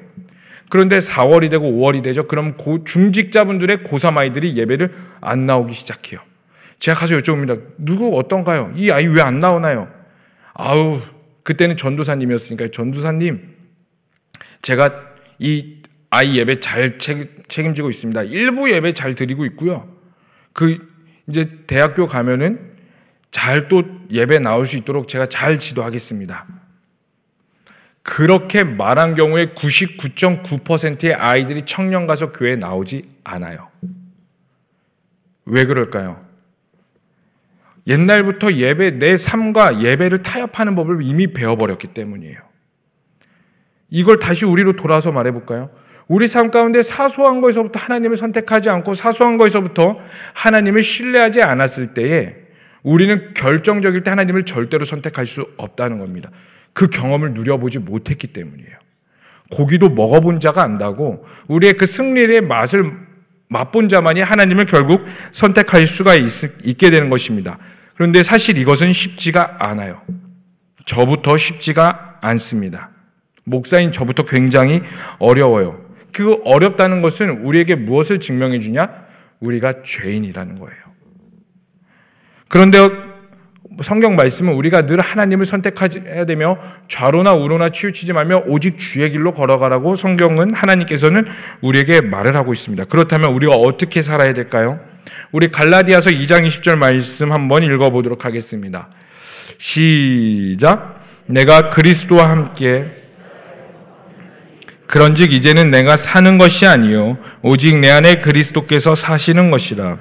그런데 0.70 0.98
4월이 0.98 1.50
되고 1.50 1.70
5월이 1.70 2.02
되죠. 2.02 2.26
그럼 2.26 2.56
고, 2.56 2.84
중직자분들의 2.84 3.78
고3 3.78 4.16
아이들이 4.16 4.56
예배를 4.56 4.92
안 5.20 5.44
나오기 5.44 5.74
시작해요. 5.74 6.20
제가 6.78 7.00
가서 7.00 7.18
여쭤봅니다. 7.18 7.60
누구 7.76 8.18
어떤가요? 8.18 8.72
이 8.76 8.90
아이 8.90 9.06
왜 9.06 9.20
안 9.20 9.40
나오나요? 9.40 9.88
아우, 10.54 11.00
그때는 11.42 11.76
전도사님이었으니까 11.76 12.68
전도사님, 12.72 13.59
제가 14.62 15.04
이 15.38 15.76
아이 16.10 16.38
예배 16.38 16.60
잘 16.60 16.98
책임지고 16.98 17.90
있습니다. 17.90 18.22
일부 18.24 18.70
예배 18.70 18.92
잘 18.92 19.14
드리고 19.14 19.44
있고요. 19.46 19.88
그 20.52 20.78
이제 21.28 21.58
대학교 21.66 22.06
가면은 22.06 22.70
잘 23.30 23.68
또 23.68 23.84
예배 24.10 24.40
나올 24.40 24.66
수 24.66 24.76
있도록 24.76 25.06
제가 25.06 25.26
잘 25.26 25.60
지도하겠습니다. 25.60 26.46
그렇게 28.02 28.64
말한 28.64 29.14
경우에 29.14 29.54
99.9%의 29.54 31.14
아이들이 31.14 31.62
청년 31.62 32.06
가서 32.06 32.32
교회에 32.32 32.56
나오지 32.56 33.02
않아요. 33.22 33.68
왜 35.44 35.64
그럴까요? 35.64 36.24
옛날부터 37.86 38.54
예배, 38.54 38.98
내 38.98 39.16
삶과 39.16 39.82
예배를 39.82 40.22
타협하는 40.22 40.74
법을 40.74 41.02
이미 41.02 41.28
배워버렸기 41.28 41.88
때문이에요. 41.88 42.49
이걸 43.90 44.18
다시 44.18 44.44
우리로 44.44 44.74
돌아서 44.74 45.12
말해볼까요? 45.12 45.70
우리 46.08 46.26
삶 46.26 46.50
가운데 46.50 46.82
사소한 46.82 47.40
것에서부터 47.40 47.78
하나님을 47.78 48.16
선택하지 48.16 48.68
않고 48.68 48.94
사소한 48.94 49.36
것에서부터 49.36 49.98
하나님을 50.34 50.82
신뢰하지 50.82 51.42
않았을 51.42 51.94
때에 51.94 52.34
우리는 52.82 53.34
결정적일 53.34 54.02
때 54.02 54.10
하나님을 54.10 54.44
절대로 54.44 54.84
선택할 54.84 55.26
수 55.26 55.46
없다는 55.56 55.98
겁니다. 55.98 56.30
그 56.72 56.88
경험을 56.88 57.34
누려보지 57.34 57.78
못했기 57.78 58.28
때문이에요. 58.28 58.76
고기도 59.50 59.88
먹어본 59.88 60.40
자가 60.40 60.62
안다고 60.62 61.26
우리의 61.48 61.74
그 61.74 61.86
승리의 61.86 62.40
맛을 62.40 62.90
맛본 63.48 63.88
자만이 63.88 64.20
하나님을 64.20 64.66
결국 64.66 65.04
선택할 65.32 65.86
수가 65.86 66.14
있, 66.14 66.30
있게 66.64 66.90
되는 66.90 67.08
것입니다. 67.08 67.58
그런데 67.94 68.22
사실 68.22 68.56
이것은 68.56 68.92
쉽지가 68.92 69.56
않아요. 69.58 70.00
저부터 70.86 71.36
쉽지가 71.36 72.18
않습니다. 72.22 72.90
목사인 73.44 73.92
저부터 73.92 74.24
굉장히 74.24 74.82
어려워요. 75.18 75.80
그 76.12 76.40
어렵다는 76.44 77.02
것은 77.02 77.44
우리에게 77.44 77.74
무엇을 77.76 78.20
증명해 78.20 78.60
주냐? 78.60 78.90
우리가 79.40 79.82
죄인이라는 79.82 80.58
거예요. 80.58 80.80
그런데 82.48 82.78
성경 83.82 84.16
말씀은 84.16 84.52
우리가 84.52 84.86
늘 84.86 85.00
하나님을 85.00 85.46
선택해야 85.46 86.26
되며 86.26 86.58
좌로나 86.88 87.32
우로나 87.34 87.70
치우치지 87.70 88.12
말며 88.12 88.42
오직 88.46 88.78
주의 88.78 89.08
길로 89.10 89.32
걸어가라고 89.32 89.96
성경은 89.96 90.52
하나님께서는 90.52 91.26
우리에게 91.62 92.00
말을 92.00 92.36
하고 92.36 92.52
있습니다. 92.52 92.84
그렇다면 92.84 93.32
우리가 93.32 93.54
어떻게 93.54 94.02
살아야 94.02 94.34
될까요? 94.34 94.80
우리 95.32 95.50
갈라디아서 95.50 96.10
2장 96.10 96.46
20절 96.46 96.76
말씀 96.76 97.32
한번 97.32 97.62
읽어보도록 97.62 98.24
하겠습니다. 98.24 98.88
시작. 99.56 101.00
내가 101.26 101.70
그리스도와 101.70 102.28
함께 102.28 102.90
그런즉 104.90 105.32
이제는 105.32 105.70
내가 105.70 105.96
사는 105.96 106.36
것이 106.36 106.66
아니요 106.66 107.16
오직 107.42 107.76
내 107.76 107.88
안에 107.90 108.16
그리스도께서 108.16 108.96
사시는 108.96 109.52
것이라. 109.52 109.98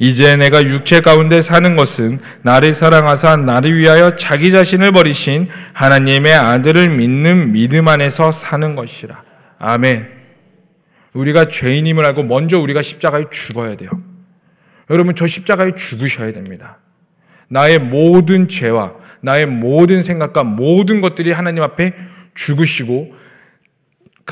이제 0.00 0.34
내가 0.34 0.64
육체 0.64 1.00
가운데 1.00 1.40
사는 1.40 1.76
것은 1.76 2.18
나를 2.42 2.74
사랑하사 2.74 3.36
나를 3.36 3.78
위하여 3.78 4.16
자기 4.16 4.50
자신을 4.50 4.90
버리신 4.90 5.48
하나님의 5.74 6.34
아들을 6.34 6.88
믿는 6.88 7.52
믿음 7.52 7.86
안에서 7.86 8.32
사는 8.32 8.74
것이라. 8.74 9.22
아멘. 9.60 10.08
우리가 11.12 11.46
죄인임을 11.46 12.04
알고 12.06 12.24
먼저 12.24 12.58
우리가 12.58 12.82
십자가에 12.82 13.26
죽어야 13.30 13.76
돼요. 13.76 13.90
여러분 14.90 15.14
저 15.14 15.24
십자가에 15.24 15.76
죽으셔야 15.76 16.32
됩니다. 16.32 16.78
나의 17.46 17.78
모든 17.78 18.48
죄와 18.48 18.94
나의 19.20 19.46
모든 19.46 20.02
생각과 20.02 20.42
모든 20.42 21.00
것들이 21.00 21.30
하나님 21.30 21.62
앞에 21.62 21.92
죽으시고 22.34 23.21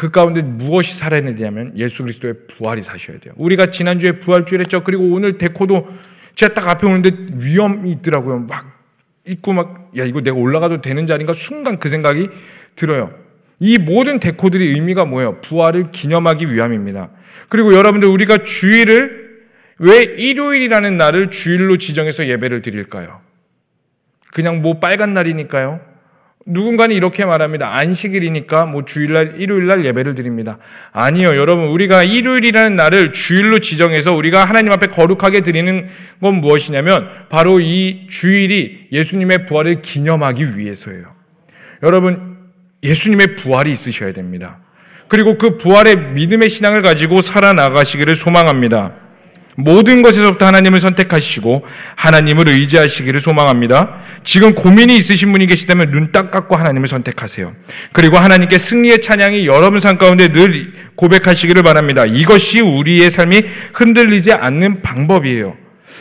그 0.01 0.11
가운데 0.11 0.41
무엇이 0.41 0.97
살아야 0.97 1.21
되냐면 1.21 1.77
예수 1.77 2.03
그리스도의 2.03 2.33
부활이 2.49 2.81
사셔야 2.81 3.19
돼요. 3.19 3.35
우리가 3.37 3.67
지난주에 3.67 4.13
부활주일 4.13 4.63
했죠. 4.63 4.83
그리고 4.83 5.05
오늘 5.13 5.37
데코도 5.37 5.87
제가 6.35 6.55
딱 6.55 6.69
앞에 6.69 6.87
오는데 6.87 7.11
위험이 7.35 7.91
있더라고요. 7.91 8.39
막 8.39 8.81
있고 9.27 9.53
막, 9.53 9.91
야, 9.99 10.05
이거 10.07 10.23
내가 10.23 10.39
올라가도 10.39 10.81
되는 10.81 11.05
자리인가 11.05 11.35
순간 11.35 11.79
그 11.79 11.91
생각이 11.91 12.31
들어요. 12.77 13.13
이 13.59 13.77
모든 13.77 14.21
데코들이 14.21 14.69
의미가 14.71 15.05
뭐예요? 15.05 15.43
부활을 15.43 15.91
기념하기 15.91 16.51
위함입니다. 16.51 17.11
그리고 17.51 17.75
여러분들 17.75 18.09
우리가 18.09 18.43
주일을 18.43 19.43
왜 19.81 20.03
일요일이라는 20.03 20.97
날을 20.97 21.31
주일로 21.31 21.77
지정해서 21.77 22.27
예배를 22.27 22.63
드릴까요? 22.63 23.21
그냥 24.33 24.63
뭐 24.63 24.81
빨간 24.81 25.13
날이니까요? 25.13 25.90
누군가는 26.51 26.95
이렇게 26.95 27.25
말합니다. 27.25 27.75
안식일이니까 27.77 28.67
뭐 28.67 28.85
주일날, 28.85 29.35
일요일날 29.39 29.85
예배를 29.85 30.15
드립니다. 30.15 30.59
아니요, 30.93 31.37
여러분. 31.37 31.67
우리가 31.69 32.03
일요일이라는 32.03 32.77
날을 32.77 33.13
주일로 33.13 33.61
지정해서 33.61 34.15
우리가 34.15 34.45
하나님 34.45 34.73
앞에 34.73 34.89
거룩하게 34.89 35.41
드리는 35.41 35.87
건 36.21 36.35
무엇이냐면 36.37 37.09
바로 37.29 37.61
이 37.61 38.07
주일이 38.09 38.89
예수님의 38.93 39.47
부활을 39.47 39.81
기념하기 39.81 40.59
위해서예요. 40.59 41.05
여러분, 41.83 42.37
예수님의 42.83 43.37
부활이 43.37 43.71
있으셔야 43.71 44.13
됩니다. 44.13 44.59
그리고 45.09 45.39
그 45.39 45.57
부활의 45.57 46.13
믿음의 46.13 46.49
신앙을 46.49 46.83
가지고 46.83 47.23
살아나가시기를 47.23 48.15
소망합니다. 48.17 49.10
모든 49.65 50.03
것에서부터 50.03 50.47
하나님을 50.47 50.81
선택하시고 50.81 51.65
하나님을 51.97 52.49
의지하시기를 52.49 53.21
소망합니다. 53.21 53.99
지금 54.25 54.55
고민이 54.55 54.97
있으신 54.97 55.33
분이 55.33 55.47
계시다면 55.47 55.91
눈 55.91 56.11
딱 56.13 56.31
감고 56.31 56.57
하나님을 56.57 56.89
선택하세요. 56.89 57.53
그리고 57.93 58.19
하나님께 58.19 58.59
승리의 58.59 59.01
찬양이 59.01 59.47
여러분 59.47 59.79
삶 59.81 59.97
가운데 59.97 60.33
늘 60.33 60.73
고백하시기를 60.97 61.63
바랍니다. 61.63 62.05
이것이 62.05 62.61
우리의 62.61 63.11
삶이 63.11 63.43
흔들리지 63.75 64.33
않는 64.33 64.83
방법이에요. 64.83 65.57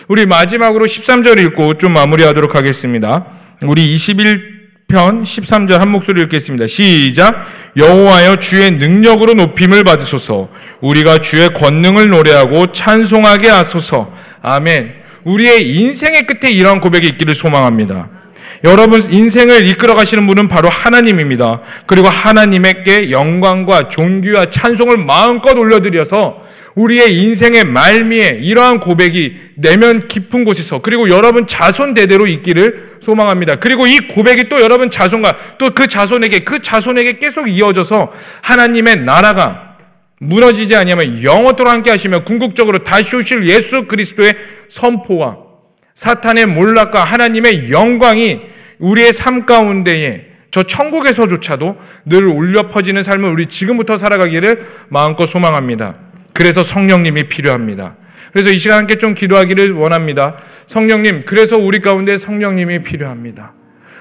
우리 0.07 0.25
마지막으로 0.25 0.85
13절 0.85 1.39
읽고 1.45 1.77
좀 1.77 1.93
마무리하도록 1.93 2.55
하겠습니다. 2.55 3.25
우리 3.61 3.93
21 3.93 4.58
편 4.89 5.21
13절 5.21 5.78
한 5.78 5.89
목소리 5.89 6.19
읽겠습니다. 6.23 6.65
시작. 6.65 7.45
여호와여 7.78 8.38
주의 8.38 8.71
능력으로 8.71 9.36
높임을 9.36 9.84
받으소서. 9.84 10.49
우리가 10.82 11.19
주의 11.19 11.47
권능을 11.54 12.10
노래하고 12.10 12.71
찬송하게 12.71 13.49
하소서. 13.49 14.12
아멘. 14.41 14.95
우리의 15.25 15.75
인생의 15.75 16.25
끝에 16.25 16.52
이러한 16.52 16.80
고백이 16.80 17.08
있기를 17.08 17.36
소망합니다. 17.36 18.10
여러분 18.63 18.99
인생을 18.99 19.67
이끌어 19.67 19.93
가시는 19.93 20.25
분은 20.25 20.47
바로 20.47 20.69
하나님입니다. 20.69 21.62
그리고 21.86 22.08
하나님께 22.08 23.12
영광과 23.12 23.89
존귀와 23.89 24.49
찬송을 24.49 24.97
마음껏 24.97 25.56
올려드려서 25.56 26.41
우리의 26.79 27.13
인생의 27.13 27.65
말미에 27.65 28.39
이러한 28.41 28.79
고백이 28.79 29.35
내면 29.55 30.07
깊은 30.07 30.45
곳에서 30.45 30.81
그리고 30.81 31.09
여러분 31.09 31.45
자손 31.45 31.93
대대로 31.93 32.25
있기를 32.25 32.99
소망합니다. 33.01 33.57
그리고 33.57 33.85
이 33.85 33.99
고백이 34.07 34.47
또 34.47 34.61
여러분 34.61 34.89
자손과 34.89 35.35
또 35.57 35.69
그 35.79 35.87
자손에게 35.87 36.39
그 36.39 36.61
자손에게 36.61 37.19
계속 37.19 37.47
이어져서 37.47 38.11
하나님의 38.41 39.03
나라가 39.03 39.77
무너지지 40.19 40.75
아니하면 40.75 41.23
영원토록 41.23 41.71
함께 41.71 41.89
하시며 41.89 42.23
궁극적으로 42.23 42.83
다시 42.83 43.15
오실 43.15 43.45
예수 43.45 43.85
그리스도의 43.85 44.35
선포와 44.67 45.37
사탄의 45.95 46.47
몰락과 46.47 47.03
하나님의 47.03 47.71
영광이 47.71 48.41
우리의 48.79 49.13
삶 49.13 49.45
가운데에 49.45 50.27
저 50.51 50.63
천국에서조차도 50.63 51.77
늘 52.05 52.25
울려 52.25 52.67
퍼지는 52.69 53.03
삶을 53.03 53.29
우리 53.31 53.45
지금부터 53.45 53.95
살아가기를 53.95 54.65
마음껏 54.89 55.25
소망합니다. 55.25 56.08
그래서 56.39 56.63
성령님이 56.63 57.23
필요합니다. 57.23 57.97
그래서 58.32 58.49
이 58.49 58.58
시간 58.58 58.78
함께 58.78 58.97
좀 58.97 59.13
기도하기를 59.13 59.73
원합니다. 59.73 60.38
성령님, 60.67 61.23
그래서 61.25 61.58
우리 61.58 61.82
가운데 61.82 62.15
성령님이 62.15 62.82
필요합니다. 62.82 63.52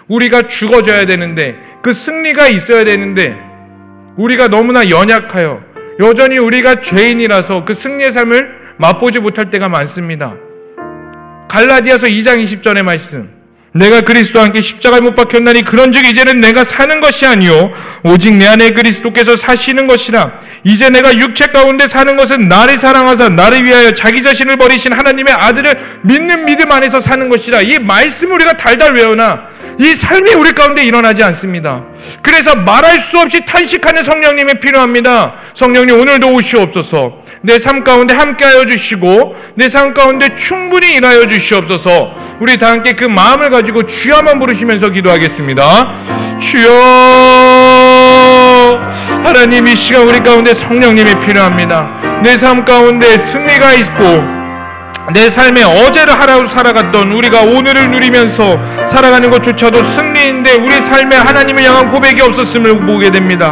우리가 0.06 0.46
죽어져야 0.46 1.04
되는데, 1.06 1.56
그 1.82 1.92
승리가 1.92 2.46
있어야 2.46 2.84
되는데, 2.84 3.36
우리가 4.16 4.46
너무나 4.46 4.88
연약하여, 4.88 5.64
여전히 5.98 6.38
우리가 6.38 6.80
죄인이라서 6.80 7.64
그 7.64 7.74
승리의 7.74 8.12
삶을 8.12 8.76
맛보지 8.76 9.18
못할 9.18 9.50
때가 9.50 9.68
많습니다. 9.68 10.36
갈라디아서 11.48 12.06
2장 12.06 12.40
20절의 12.40 12.84
말씀. 12.84 13.37
내가 13.72 14.00
그리스도와 14.00 14.46
함께 14.46 14.60
십자가에 14.60 15.00
못 15.00 15.14
박혔나니 15.14 15.62
그런즉 15.62 16.06
이제는 16.06 16.40
내가 16.40 16.64
사는 16.64 17.00
것이 17.00 17.26
아니요 17.26 17.70
오직 18.02 18.34
내 18.34 18.46
안에 18.46 18.70
그리스도께서 18.70 19.36
사시는 19.36 19.86
것이라 19.86 20.32
이제 20.64 20.88
내가 20.88 21.16
육체 21.16 21.46
가운데 21.48 21.86
사는 21.86 22.16
것은 22.16 22.48
나를 22.48 22.78
사랑하사 22.78 23.28
나를 23.28 23.64
위하여 23.64 23.92
자기 23.92 24.22
자신을 24.22 24.56
버리신 24.56 24.92
하나님의 24.92 25.34
아들을 25.34 25.78
믿는 26.02 26.46
믿음 26.46 26.72
안에서 26.72 27.00
사는 27.00 27.28
것이라 27.28 27.60
이 27.62 27.78
말씀을 27.78 28.34
우리가 28.36 28.56
달달 28.56 28.94
외우나 28.94 29.46
이 29.80 29.94
삶이 29.94 30.34
우리 30.34 30.50
가운데 30.52 30.82
일어나지 30.82 31.22
않습니다. 31.22 31.84
그래서 32.20 32.56
말할 32.56 32.98
수 32.98 33.16
없이 33.20 33.44
탄식하는 33.44 34.02
성령님이 34.02 34.54
필요합니다. 34.58 35.36
성령님 35.54 36.00
오늘도 36.00 36.32
오시옵소서. 36.32 37.22
내 37.42 37.58
삶 37.58 37.84
가운데 37.84 38.12
함께하여 38.12 38.66
주시고 38.66 39.36
내 39.54 39.68
삶 39.68 39.94
가운데 39.94 40.34
충분히 40.34 40.94
일하여 40.94 41.28
주시옵소서. 41.28 42.12
우리 42.40 42.58
다 42.58 42.72
함께 42.72 42.94
그 42.94 43.04
마음을 43.04 43.50
가지고 43.58 43.82
한번 44.12 44.38
부르시면서 44.38 44.88
기도하겠습니다. 44.90 45.92
주여 46.38 46.70
하나님 49.24 49.66
이 49.66 49.74
시간 49.74 50.06
우리 50.06 50.20
가운데 50.20 50.54
성령님이 50.54 51.18
필요합니다. 51.26 51.90
내 52.22 52.36
삶 52.36 52.64
가운데 52.64 53.18
승리가 53.18 53.74
있고 53.74 54.37
내 55.12 55.30
삶에 55.30 55.62
어제를 55.62 56.12
하루 56.20 56.46
살아갔던 56.46 57.12
우리가 57.12 57.40
오늘을 57.40 57.90
누리면서 57.90 58.60
살아가는 58.86 59.30
것조차도 59.30 59.82
승리인데 59.82 60.54
우리 60.56 60.80
삶에 60.80 61.16
하나님을 61.16 61.64
향한 61.64 61.88
고백이 61.88 62.20
없었음을 62.20 62.80
보게 62.80 63.10
됩니다. 63.10 63.50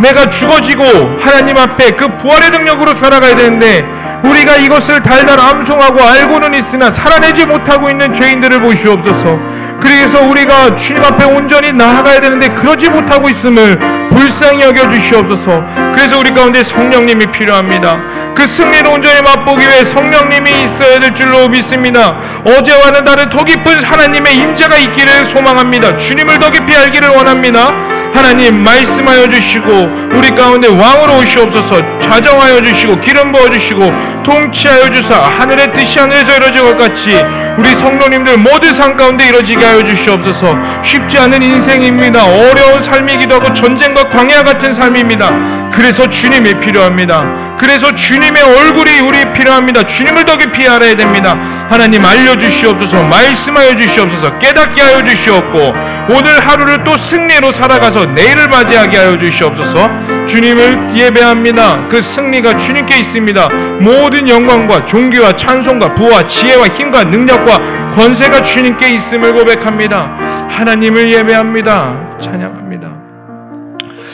내가 0.00 0.28
죽어지고 0.28 0.84
하나님 1.18 1.56
앞에 1.56 1.92
그 1.92 2.18
부활의 2.18 2.50
능력으로 2.50 2.92
살아가야 2.92 3.34
되는데 3.34 3.88
우리가 4.24 4.56
이것을 4.56 5.02
달달 5.02 5.40
암송하고 5.40 6.02
알고는 6.02 6.52
있으나 6.54 6.90
살아내지 6.90 7.46
못하고 7.46 7.88
있는 7.88 8.12
죄인들을 8.12 8.60
보시옵소서. 8.60 9.38
그래서 9.80 10.22
우리가 10.22 10.74
주님 10.74 11.02
앞에 11.02 11.24
온전히 11.24 11.72
나아가야 11.72 12.20
되는데 12.20 12.48
그러지 12.50 12.90
못하고 12.90 13.30
있음을 13.30 13.78
불쌍히 14.20 14.60
여겨 14.60 14.86
주시옵소서. 14.88 15.64
그래서 15.94 16.18
우리 16.18 16.30
가운데 16.34 16.62
성령님이 16.62 17.26
필요합니다. 17.32 17.98
그 18.34 18.46
승리를 18.46 18.86
온전히 18.86 19.22
맛보기 19.22 19.66
위해 19.66 19.82
성령님이 19.82 20.64
있어야 20.64 21.00
될 21.00 21.14
줄로 21.14 21.48
믿습니다. 21.48 22.18
어제와는 22.44 23.04
다른 23.04 23.30
더 23.30 23.42
깊은 23.42 23.82
하나님의 23.82 24.36
임재가 24.36 24.76
있기를 24.76 25.24
소망합니다. 25.24 25.96
주님을 25.96 26.38
더 26.38 26.50
깊이 26.50 26.76
알기를 26.76 27.08
원합니다. 27.08 27.72
하나님 28.14 28.62
말씀하여 28.62 29.28
주시고 29.28 30.10
우리 30.12 30.34
가운데 30.34 30.68
왕으로 30.68 31.18
오시옵소서. 31.18 32.00
좌정하여 32.00 32.60
주시고 32.60 33.00
기름 33.00 33.32
부어 33.32 33.48
주시고 33.50 33.92
통치하여 34.24 34.90
주사 34.90 35.14
하늘의 35.14 35.72
뜻이 35.72 35.98
하늘에서 35.98 36.36
이루어진 36.36 36.64
것 36.64 36.76
같이 36.76 37.24
우리 37.56 37.74
성도님들 37.74 38.36
모든 38.38 38.72
삶 38.72 38.96
가운데 38.96 39.26
이루어지게 39.28 39.64
하여 39.64 39.84
주시옵소서. 39.84 40.56
쉽지 40.82 41.18
않은 41.18 41.42
인생입니다. 41.42 42.24
어려운 42.24 42.82
삶이기도 42.82 43.36
하고 43.36 43.52
전쟁과 43.52 44.08
광야 44.08 44.42
같은 44.42 44.72
삶입니다. 44.72 45.70
그래서 45.70 46.08
주님이 46.08 46.54
필요합니다. 46.54 47.56
그래서 47.56 47.94
주님의 47.94 48.42
얼굴이 48.42 49.00
우리 49.00 49.32
필요합니다. 49.32 49.84
주님을 49.84 50.24
더 50.24 50.36
깊이 50.36 50.66
알아야 50.66 50.96
됩니다. 50.96 51.36
하나님 51.68 52.04
알려주시옵소서. 52.04 53.02
말씀하여 53.04 53.76
주시옵소서. 53.76 54.38
깨닫게 54.38 54.80
하여 54.80 55.04
주시옵고 55.04 55.72
오늘 56.08 56.40
하루를 56.40 56.82
또 56.84 56.96
승리로 56.96 57.52
살아가서 57.52 57.99
내일을 58.06 58.48
맞이하게 58.48 58.96
하여 58.96 59.18
주시옵소서. 59.18 59.88
주님을 60.26 60.94
예배합니다. 60.94 61.88
그 61.88 62.00
승리가 62.00 62.56
주님께 62.56 62.98
있습니다. 62.98 63.48
모든 63.80 64.28
영광과 64.28 64.84
존귀와 64.86 65.36
찬송과 65.36 65.94
부와 65.94 66.26
지혜와 66.26 66.68
힘과 66.68 67.04
능력과 67.04 67.90
권세가 67.92 68.42
주님께 68.42 68.94
있음을 68.94 69.32
고백합니다. 69.32 70.16
하나님을 70.48 71.10
예배합니다. 71.10 72.18
찬양합니다. 72.20 72.90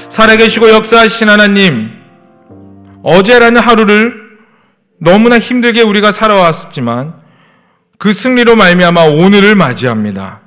살아계시고 0.09 0.71
역사하신 0.71 1.29
하나님 1.29 1.91
어제라는 3.03 3.61
하루를 3.61 4.27
너무나 4.99 5.39
힘들게 5.39 5.83
우리가 5.83 6.13
살아왔지만 6.13 7.15
그 7.99 8.13
승리로 8.13 8.57
말미암아 8.57 9.05
오늘을 9.05 9.55
맞이합니다. 9.55 10.46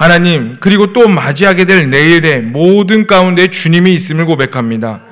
하나님 0.00 0.56
그리고 0.60 0.94
또 0.94 1.08
맞이하게 1.08 1.66
될 1.66 1.90
내일의 1.90 2.40
모든 2.40 3.06
가운데 3.06 3.48
주님이 3.48 3.92
있음을 3.92 4.24
고백합니다. 4.24 5.02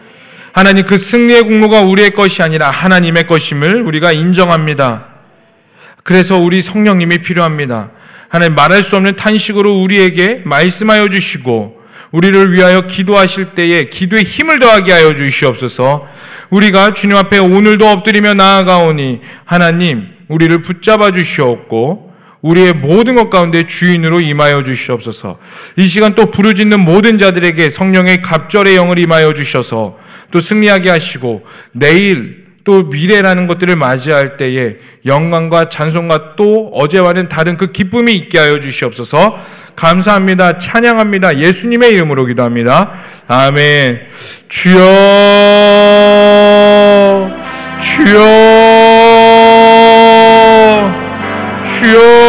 하나님 0.54 0.86
그 0.86 0.96
승리의 0.96 1.42
공로가 1.42 1.82
우리의 1.82 2.12
것이 2.12 2.42
아니라 2.42 2.70
하나님의 2.70 3.26
것임을 3.26 3.82
우리가 3.82 4.12
인정합니다. 4.12 5.04
그래서 6.04 6.38
우리 6.38 6.62
성령님이 6.62 7.18
필요합니다. 7.18 7.90
하나님 8.30 8.54
말할 8.54 8.82
수 8.82 8.96
없는 8.96 9.16
탄식으로 9.16 9.78
우리에게 9.82 10.40
말씀하여 10.46 11.10
주시고 11.10 11.82
우리를 12.10 12.54
위하여 12.54 12.86
기도하실 12.86 13.50
때에 13.54 13.90
기도에 13.90 14.22
힘을 14.22 14.58
더하게 14.58 14.92
하여 14.92 15.14
주시옵소서. 15.14 16.08
우리가 16.48 16.94
주님 16.94 17.14
앞에 17.14 17.36
오늘도 17.36 17.86
엎드리며 17.86 18.32
나아가오니 18.32 19.20
하나님 19.44 20.08
우리를 20.28 20.62
붙잡아 20.62 21.12
주시옵고 21.12 22.07
우리의 22.42 22.74
모든 22.74 23.14
것 23.16 23.30
가운데 23.30 23.66
주인으로 23.66 24.20
임하여 24.20 24.62
주시옵소서. 24.62 25.38
이 25.76 25.86
시간 25.86 26.14
또 26.14 26.30
부르짖는 26.30 26.80
모든 26.80 27.18
자들에게 27.18 27.70
성령의 27.70 28.22
갑절의 28.22 28.76
영을 28.76 28.98
임하여 28.98 29.34
주셔서 29.34 29.98
또 30.30 30.40
승리하게 30.40 30.90
하시고 30.90 31.44
내일 31.72 32.48
또 32.64 32.82
미래라는 32.82 33.46
것들을 33.46 33.74
맞이할 33.76 34.36
때에 34.36 34.76
영광과 35.06 35.70
찬송과 35.70 36.36
또 36.36 36.70
어제와는 36.74 37.30
다른 37.30 37.56
그 37.56 37.72
기쁨이 37.72 38.14
있게 38.14 38.38
하여 38.38 38.60
주시옵소서. 38.60 39.38
감사합니다. 39.74 40.58
찬양합니다. 40.58 41.38
예수님의 41.38 41.94
이름으로 41.94 42.26
기도합니다. 42.26 42.92
아멘. 43.26 44.00
주여, 44.48 44.80
주여, 47.80 48.18
주여. 51.78 52.27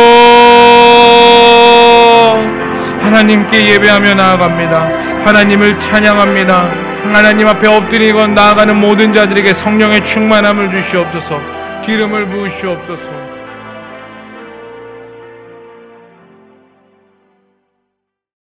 하나님께 3.20 3.74
예배하며 3.74 4.14
나아갑니다. 4.14 4.80
하나님을 5.26 5.78
찬양합니다. 5.78 6.70
하나님 7.12 7.50
앞에 7.50 7.68
엎드리고 7.68 8.28
나아가는 8.28 8.74
모든 8.74 9.12
자들에게 9.12 9.54
성령의 9.54 10.06
충만함을 10.06 10.72
주시옵소서. 10.72 11.42
기름을 11.84 12.28
부으시옵소서. 12.28 13.19